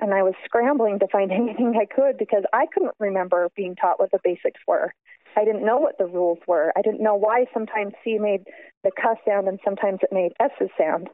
And 0.00 0.12
I 0.12 0.22
was 0.22 0.34
scrambling 0.44 0.98
to 0.98 1.08
find 1.08 1.30
anything 1.32 1.74
I 1.80 1.86
could 1.86 2.18
because 2.18 2.44
I 2.52 2.66
couldn't 2.72 2.94
remember 2.98 3.48
being 3.56 3.76
taught 3.76 4.00
what 4.00 4.10
the 4.10 4.20
basics 4.22 4.60
were. 4.66 4.92
I 5.36 5.44
didn't 5.44 5.64
know 5.64 5.78
what 5.78 5.98
the 5.98 6.06
rules 6.06 6.38
were. 6.46 6.72
I 6.76 6.82
didn't 6.82 7.02
know 7.02 7.16
why 7.16 7.46
sometimes 7.52 7.92
C 8.04 8.18
made 8.18 8.44
the 8.84 8.90
cuss 8.90 9.18
sound 9.26 9.48
and 9.48 9.58
sometimes 9.64 10.00
it 10.02 10.12
made 10.12 10.32
S's 10.40 10.70
sound. 10.78 11.08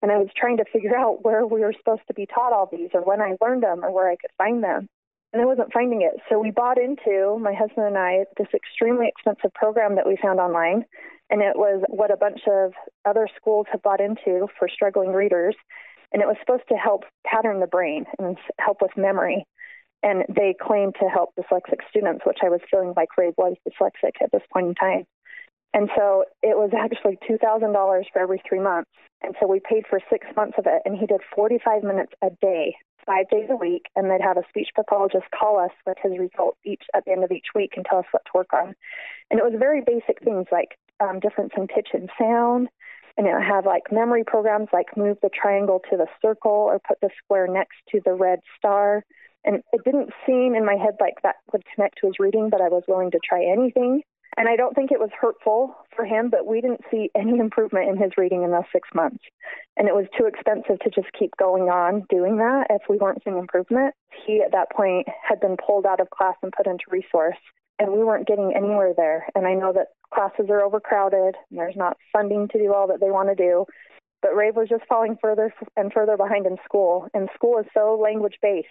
And 0.00 0.12
I 0.12 0.18
was 0.18 0.28
trying 0.36 0.58
to 0.58 0.64
figure 0.72 0.96
out 0.96 1.24
where 1.24 1.46
we 1.46 1.60
were 1.60 1.72
supposed 1.76 2.06
to 2.08 2.14
be 2.14 2.26
taught 2.26 2.52
all 2.52 2.68
these 2.70 2.90
or 2.94 3.02
when 3.02 3.20
I 3.20 3.36
learned 3.40 3.62
them 3.62 3.84
or 3.84 3.90
where 3.90 4.08
I 4.08 4.16
could 4.16 4.30
find 4.38 4.62
them. 4.62 4.88
And 5.32 5.42
I 5.42 5.46
wasn't 5.46 5.72
finding 5.72 6.02
it. 6.02 6.20
So 6.28 6.38
we 6.38 6.52
bought 6.52 6.78
into, 6.78 7.36
my 7.40 7.54
husband 7.54 7.86
and 7.86 7.98
I, 7.98 8.24
this 8.38 8.46
extremely 8.54 9.08
expensive 9.08 9.52
program 9.54 9.96
that 9.96 10.06
we 10.06 10.16
found 10.22 10.38
online 10.38 10.84
and 11.30 11.40
it 11.40 11.56
was 11.56 11.82
what 11.88 12.12
a 12.12 12.16
bunch 12.16 12.40
of 12.46 12.72
other 13.04 13.28
schools 13.36 13.66
have 13.72 13.82
bought 13.82 14.00
into 14.00 14.46
for 14.58 14.68
struggling 14.68 15.12
readers. 15.12 15.56
And 16.14 16.22
it 16.22 16.26
was 16.26 16.36
supposed 16.38 16.68
to 16.68 16.76
help 16.76 17.02
pattern 17.26 17.58
the 17.58 17.66
brain 17.66 18.06
and 18.20 18.38
help 18.60 18.78
with 18.80 18.92
memory. 18.96 19.44
And 20.04 20.22
they 20.28 20.54
claimed 20.58 20.94
to 21.00 21.08
help 21.08 21.34
dyslexic 21.34 21.80
students, 21.90 22.24
which 22.24 22.38
I 22.40 22.50
was 22.50 22.60
feeling 22.70 22.94
like 22.96 23.08
Ray 23.18 23.32
was 23.36 23.56
dyslexic 23.68 24.22
at 24.22 24.30
this 24.30 24.42
point 24.52 24.68
in 24.68 24.74
time. 24.76 25.06
And 25.74 25.90
so 25.96 26.24
it 26.40 26.56
was 26.56 26.70
actually 26.72 27.18
$2,000 27.28 28.04
for 28.12 28.22
every 28.22 28.40
three 28.48 28.60
months. 28.60 28.90
And 29.22 29.34
so 29.40 29.48
we 29.48 29.58
paid 29.58 29.86
for 29.90 29.98
six 30.08 30.24
months 30.36 30.54
of 30.56 30.66
it. 30.66 30.82
And 30.84 30.96
he 30.96 31.06
did 31.06 31.20
45 31.34 31.82
minutes 31.82 32.12
a 32.22 32.30
day, 32.40 32.76
five 33.04 33.28
days 33.28 33.48
a 33.50 33.56
week. 33.56 33.86
And 33.96 34.08
they'd 34.08 34.22
have 34.22 34.36
a 34.36 34.48
speech 34.48 34.68
pathologist 34.76 35.24
call 35.36 35.58
us 35.58 35.72
with 35.84 35.96
his 36.00 36.16
results 36.16 36.58
each 36.64 36.84
at 36.94 37.04
the 37.06 37.10
end 37.10 37.24
of 37.24 37.32
each 37.32 37.48
week 37.56 37.72
and 37.74 37.84
tell 37.84 37.98
us 37.98 38.06
what 38.12 38.24
to 38.26 38.30
work 38.36 38.52
on. 38.54 38.76
And 39.32 39.40
it 39.40 39.44
was 39.44 39.58
very 39.58 39.80
basic 39.80 40.22
things 40.22 40.46
like 40.52 40.78
um, 41.00 41.18
difference 41.18 41.54
in 41.56 41.66
pitch 41.66 41.88
and 41.92 42.08
sound. 42.16 42.68
And 43.16 43.26
it 43.26 43.42
had 43.42 43.64
like 43.64 43.92
memory 43.92 44.24
programs 44.26 44.68
like 44.72 44.96
move 44.96 45.18
the 45.22 45.30
triangle 45.30 45.80
to 45.90 45.96
the 45.96 46.06
circle 46.20 46.50
or 46.50 46.80
put 46.80 47.00
the 47.00 47.10
square 47.22 47.46
next 47.46 47.76
to 47.90 48.00
the 48.04 48.14
red 48.14 48.40
star. 48.58 49.04
And 49.44 49.62
it 49.72 49.84
didn't 49.84 50.10
seem 50.26 50.54
in 50.54 50.64
my 50.64 50.74
head 50.74 50.96
like 51.00 51.22
that 51.22 51.36
would 51.52 51.62
connect 51.74 51.98
to 52.00 52.06
his 52.06 52.18
reading, 52.18 52.48
but 52.50 52.60
I 52.60 52.68
was 52.68 52.82
willing 52.88 53.10
to 53.12 53.20
try 53.22 53.44
anything. 53.44 54.02
And 54.36 54.48
I 54.48 54.56
don't 54.56 54.74
think 54.74 54.90
it 54.90 54.98
was 54.98 55.10
hurtful 55.18 55.76
for 55.94 56.04
him, 56.04 56.28
but 56.28 56.46
we 56.46 56.60
didn't 56.60 56.80
see 56.90 57.10
any 57.16 57.38
improvement 57.38 57.88
in 57.88 57.96
his 57.96 58.12
reading 58.16 58.42
in 58.42 58.50
those 58.50 58.64
six 58.72 58.88
months. 58.94 59.22
And 59.76 59.86
it 59.88 59.94
was 59.94 60.06
too 60.18 60.26
expensive 60.26 60.80
to 60.80 60.90
just 60.90 61.12
keep 61.18 61.36
going 61.36 61.64
on 61.64 62.04
doing 62.10 62.38
that 62.38 62.66
if 62.70 62.82
we 62.88 62.96
weren't 62.96 63.22
seeing 63.22 63.38
improvement. 63.38 63.94
He, 64.26 64.42
at 64.44 64.52
that 64.52 64.70
point, 64.70 65.06
had 65.22 65.40
been 65.40 65.56
pulled 65.56 65.86
out 65.86 66.00
of 66.00 66.10
class 66.10 66.34
and 66.42 66.52
put 66.52 66.66
into 66.66 66.84
resource 66.90 67.38
and 67.78 67.92
we 67.92 68.04
weren't 68.04 68.26
getting 68.26 68.52
anywhere 68.54 68.92
there. 68.96 69.26
And 69.34 69.46
I 69.46 69.54
know 69.54 69.72
that 69.72 69.88
classes 70.12 70.46
are 70.48 70.62
overcrowded 70.62 71.34
and 71.50 71.58
there's 71.58 71.76
not 71.76 71.96
funding 72.12 72.48
to 72.48 72.58
do 72.58 72.72
all 72.72 72.88
that 72.88 73.00
they 73.00 73.10
want 73.10 73.28
to 73.28 73.34
do. 73.34 73.66
But 74.22 74.34
Rave 74.34 74.56
was 74.56 74.68
just 74.68 74.84
falling 74.88 75.18
further 75.20 75.52
and 75.76 75.92
further 75.92 76.16
behind 76.16 76.46
in 76.46 76.56
school, 76.64 77.08
and 77.12 77.28
school 77.34 77.58
is 77.58 77.66
so 77.74 78.00
language 78.02 78.36
based. 78.40 78.68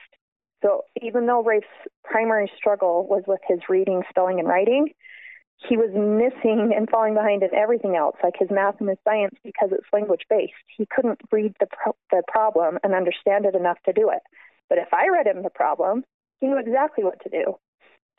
So 0.64 0.84
even 1.02 1.28
though 1.28 1.44
Rave's 1.44 1.68
primary 2.04 2.52
struggle 2.58 3.06
was 3.08 3.24
with 3.28 3.42
his 3.48 3.60
reading, 3.70 4.02
spelling, 4.10 4.40
and 4.40 4.48
writing, 4.48 4.88
he 5.70 5.78
was 5.78 5.92
missing 5.94 6.74
and 6.76 6.90
falling 6.90 7.14
behind 7.14 7.44
in 7.44 7.54
everything 7.54 7.96
else, 7.96 8.16
like 8.24 8.34
his 8.40 8.50
math 8.50 8.80
and 8.80 8.90
his 8.90 8.98
science, 9.04 9.36
because 9.44 9.70
it's 9.72 9.86
language 9.94 10.26
based. 10.30 10.54
He 10.76 10.88
couldn't 10.90 11.22
read 11.32 11.54
the 11.60 11.68
pro- 11.68 11.96
the 12.10 12.24
problem 12.28 12.80
and 12.84 12.96
understand 12.96 13.46
it 13.46 13.56
enough 13.56 13.78
to 13.86 13.94
do 13.94 14.10
it. 14.10 14.22
But 14.70 14.80
if 14.80 14.92
I 14.94 15.10
read 15.10 15.28
him 15.28 15.44
the 15.44 15.50
problem, 15.50 16.04
he 16.40 16.48
knew 16.48 16.58
exactly 16.58 17.04
what 17.04 17.22
to 17.22 17.30
do. 17.30 17.58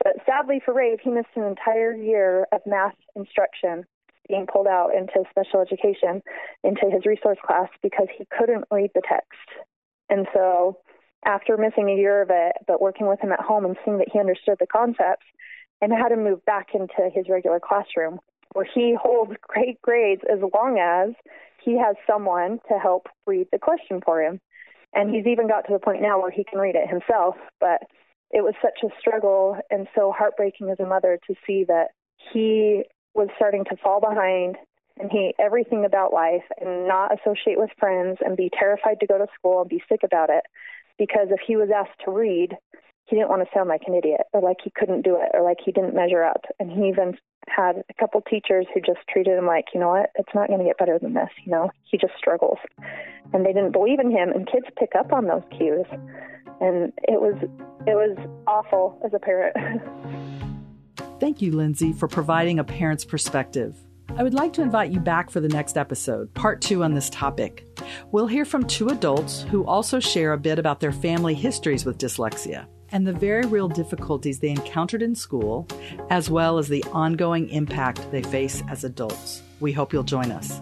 But 0.03 0.17
sadly 0.27 0.61
for 0.65 0.75
Rave, 0.75 0.99
he 1.03 1.11
missed 1.11 1.29
an 1.37 1.45
entire 1.45 1.95
year 1.95 2.47
of 2.53 2.61
math 2.67 2.97
instruction 3.15 3.85
being 4.29 4.47
pulled 4.51 4.67
out 4.67 4.91
into 4.95 5.23
special 5.31 5.61
education, 5.61 6.23
into 6.63 6.91
his 6.91 7.05
resource 7.07 7.39
class, 7.45 7.69
because 7.83 8.09
he 8.17 8.27
couldn't 8.37 8.65
read 8.71 8.91
the 8.95 9.03
text. 9.07 9.67
And 10.09 10.27
so, 10.33 10.79
after 11.25 11.57
missing 11.57 11.89
a 11.89 11.97
year 11.97 12.23
of 12.23 12.31
it, 12.31 12.53
but 12.67 12.81
working 12.81 13.07
with 13.07 13.21
him 13.21 13.33
at 13.33 13.41
home 13.41 13.65
and 13.65 13.77
seeing 13.85 13.99
that 13.99 14.09
he 14.13 14.19
understood 14.19 14.57
the 14.61 14.67
concepts, 14.67 15.27
and 15.81 15.93
had 15.93 16.13
him 16.13 16.25
move 16.25 16.45
back 16.45 16.69
into 16.75 17.11
his 17.13 17.29
regular 17.29 17.61
classroom, 17.61 18.19
where 18.53 18.67
he 18.73 18.97
holds 19.01 19.33
great 19.43 19.81
grades 19.83 20.23
as 20.31 20.39
long 20.55 20.79
as 20.79 21.15
he 21.63 21.79
has 21.79 21.97
someone 22.07 22.61
to 22.69 22.79
help 22.79 23.09
read 23.27 23.47
the 23.53 23.59
question 23.59 24.01
for 24.05 24.23
him. 24.23 24.41
And 24.95 25.15
he's 25.15 25.27
even 25.27 25.49
got 25.49 25.63
to 25.67 25.73
the 25.73 25.79
point 25.79 26.03
now 26.03 26.21
where 26.21 26.31
he 26.31 26.45
can 26.45 26.61
read 26.61 26.77
it 26.77 26.89
himself, 26.89 27.37
but 27.61 27.83
it 28.31 28.43
was 28.43 28.55
such 28.61 28.79
a 28.83 28.89
struggle 28.99 29.57
and 29.71 29.87
so 29.95 30.13
heartbreaking 30.17 30.71
as 30.71 30.81
a 30.81 30.87
mother 30.87 31.19
to 31.27 31.35
see 31.47 31.65
that 31.65 31.89
he 32.33 32.85
was 33.15 33.29
starting 33.37 33.65
to 33.65 33.77
fall 33.77 34.01
behind 34.01 34.57
and 34.99 35.11
he 35.11 35.35
everything 35.39 35.85
about 35.85 36.13
life 36.13 36.45
and 36.61 36.87
not 36.87 37.13
associate 37.13 37.59
with 37.59 37.71
friends 37.79 38.19
and 38.25 38.37
be 38.37 38.51
terrified 38.59 39.01
to 39.01 39.07
go 39.07 39.19
to 39.19 39.27
school 39.39 39.61
and 39.61 39.69
be 39.69 39.83
sick 39.89 40.01
about 40.05 40.31
it. 40.31 40.45
Because 40.99 41.29
if 41.31 41.41
he 41.45 41.57
was 41.57 41.71
asked 41.75 42.01
to 42.05 42.11
read 42.11 42.57
he 43.07 43.17
didn't 43.17 43.29
want 43.29 43.43
to 43.43 43.49
sound 43.55 43.69
like 43.69 43.83
an 43.87 43.95
idiot 43.95 44.23
or 44.33 44.41
like 44.41 44.57
he 44.65 44.73
couldn't 44.75 45.03
do 45.03 45.17
it 45.17 45.31
or 45.35 45.43
like 45.43 45.59
he 45.63 45.73
didn't 45.73 45.95
measure 45.95 46.25
up. 46.25 46.45
And 46.59 46.71
he 46.71 46.89
even 46.89 47.19
had 47.49 47.85
a 47.91 47.95
couple 48.01 48.23
teachers 48.23 48.67
who 48.73 48.81
just 48.81 49.07
treated 49.11 49.37
him 49.37 49.47
like 49.47 49.67
you 49.75 49.81
know 49.81 49.91
what? 49.91 50.11
It's 50.15 50.35
not 50.35 50.49
going 50.49 50.61
to 50.61 50.65
get 50.65 50.79
better 50.79 50.99
than 50.99 51.15
this 51.15 51.29
you 51.45 51.53
know? 51.53 51.71
He 51.85 51.99
just 51.99 52.15
struggles. 52.17 52.59
And 53.33 53.45
they 53.45 53.53
didn't 53.53 53.73
believe 53.73 54.01
in 54.01 54.11
him 54.11 54.31
and 54.31 54.51
kids 54.51 54.67
pick 54.79 54.93
up 54.99 55.13
on 55.13 55.27
those 55.27 55.43
cues 55.57 55.87
and 56.61 56.93
it 57.03 57.21
was 57.21 57.37
it 57.87 57.95
was 57.95 58.17
awful 58.47 59.01
as 59.05 59.13
a 59.15 59.19
parent. 59.19 59.57
Thank 61.21 61.41
you, 61.41 61.53
Lindsay, 61.53 61.93
for 61.93 62.09
providing 62.09 62.59
a 62.59 62.65
parent's 62.65 63.05
perspective. 63.05 63.77
I 64.17 64.23
would 64.23 64.35
like 64.35 64.53
to 64.55 64.63
invite 64.63 64.93
you 64.93 65.01
back 65.01 65.31
for 65.31 65.41
the 65.41 65.49
next 65.49 65.77
episode, 65.77 66.33
part 66.35 66.61
two 66.61 66.85
on 66.85 66.95
this 66.95 67.11
topic. 67.11 67.67
We'll 68.13 68.27
hear 68.27 68.45
from 68.45 68.67
two 68.67 68.89
adults 68.89 69.43
who 69.43 69.65
also 69.65 69.99
share 69.99 70.33
a 70.33 70.39
bit 70.39 70.59
about 70.59 70.81
their 70.81 70.93
family 70.93 71.35
histories 71.35 71.85
with 71.85 71.99
dyslexia 71.99 72.67
and 72.93 73.07
the 73.07 73.13
very 73.13 73.45
real 73.47 73.69
difficulties 73.69 74.39
they 74.39 74.51
encountered 74.51 75.03
in 75.03 75.17
school, 75.17 75.67
as 76.11 76.31
well 76.31 76.59
as 76.59 76.69
the 76.69 76.85
ongoing 76.93 77.49
impact 77.49 78.09
they 78.13 78.23
face 78.23 78.63
as 78.69 78.85
adults. 78.85 79.43
We 79.59 79.73
hope 79.73 79.93
you'll 79.93 80.05
join 80.05 80.31
us. 80.31 80.61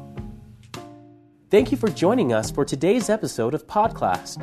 Thank 1.52 1.70
you 1.70 1.76
for 1.76 1.90
joining 1.90 2.32
us 2.32 2.50
for 2.50 2.64
today's 2.64 3.10
episode 3.10 3.52
of 3.52 3.66
Podclass. 3.66 4.38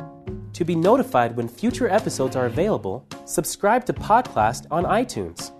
To 0.52 0.64
be 0.64 0.76
notified 0.76 1.36
when 1.36 1.48
future 1.48 1.88
episodes 1.88 2.36
are 2.36 2.46
available, 2.46 3.04
subscribe 3.24 3.84
to 3.86 3.92
Podclass 3.92 4.64
on 4.70 4.84
iTunes. 4.84 5.50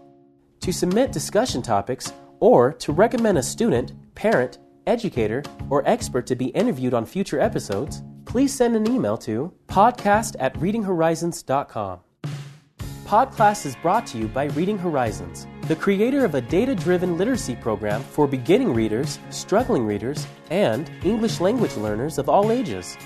To 0.61 0.73
submit 0.73 1.11
discussion 1.11 1.61
topics 1.61 2.13
or 2.39 2.73
to 2.75 2.93
recommend 2.93 3.37
a 3.37 3.43
student, 3.43 3.95
parent, 4.15 4.59
educator, 4.87 5.43
or 5.71 5.83
expert 5.89 6.25
to 6.29 6.37
be 6.37 6.51
interviewed 6.51 6.95
on 6.95 7.05
future 7.05 7.41
episodes, 7.41 8.05
please 8.27 8.55
send 8.55 8.77
an 8.77 8.89
email 8.89 9.19
to 9.19 9.53
podcast 9.67 10.37
at 10.39 10.55
readinghorizons.com. 10.55 11.99
Podclass 13.07 13.67
is 13.67 13.75
brought 13.83 14.07
to 14.07 14.19
you 14.19 14.29
by 14.29 14.45
Reading 14.45 14.79
Horizons, 14.79 15.49
the 15.71 15.77
creator 15.77 16.25
of 16.25 16.35
a 16.35 16.41
data 16.41 16.75
driven 16.75 17.17
literacy 17.17 17.55
program 17.55 18.03
for 18.03 18.27
beginning 18.27 18.75
readers, 18.75 19.21
struggling 19.31 19.87
readers, 19.87 20.27
and 20.51 20.91
English 21.05 21.41
language 21.41 21.77
learners 21.77 22.19
of 22.19 22.29
all 22.29 22.51
ages. 22.51 22.99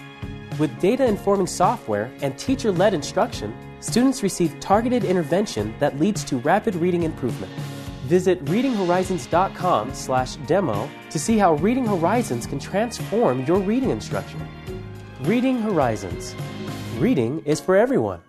With 0.58 0.80
data 0.80 1.04
informing 1.04 1.46
software 1.46 2.10
and 2.22 2.38
teacher 2.38 2.72
led 2.72 2.94
instruction, 2.94 3.54
students 3.80 4.22
receive 4.22 4.58
targeted 4.60 5.04
intervention 5.04 5.74
that 5.78 6.00
leads 6.00 6.24
to 6.24 6.38
rapid 6.38 6.74
reading 6.76 7.02
improvement. 7.02 7.52
Visit 8.06 8.42
readinghorizons.com/demo 8.46 10.90
to 11.10 11.18
see 11.18 11.36
how 11.36 11.56
Reading 11.56 11.84
Horizons 11.84 12.46
can 12.46 12.58
transform 12.58 13.44
your 13.44 13.58
reading 13.58 13.90
instruction. 13.90 14.40
Reading 15.24 15.60
Horizons. 15.60 16.34
Reading 16.98 17.42
is 17.44 17.60
for 17.60 17.76
everyone. 17.76 18.22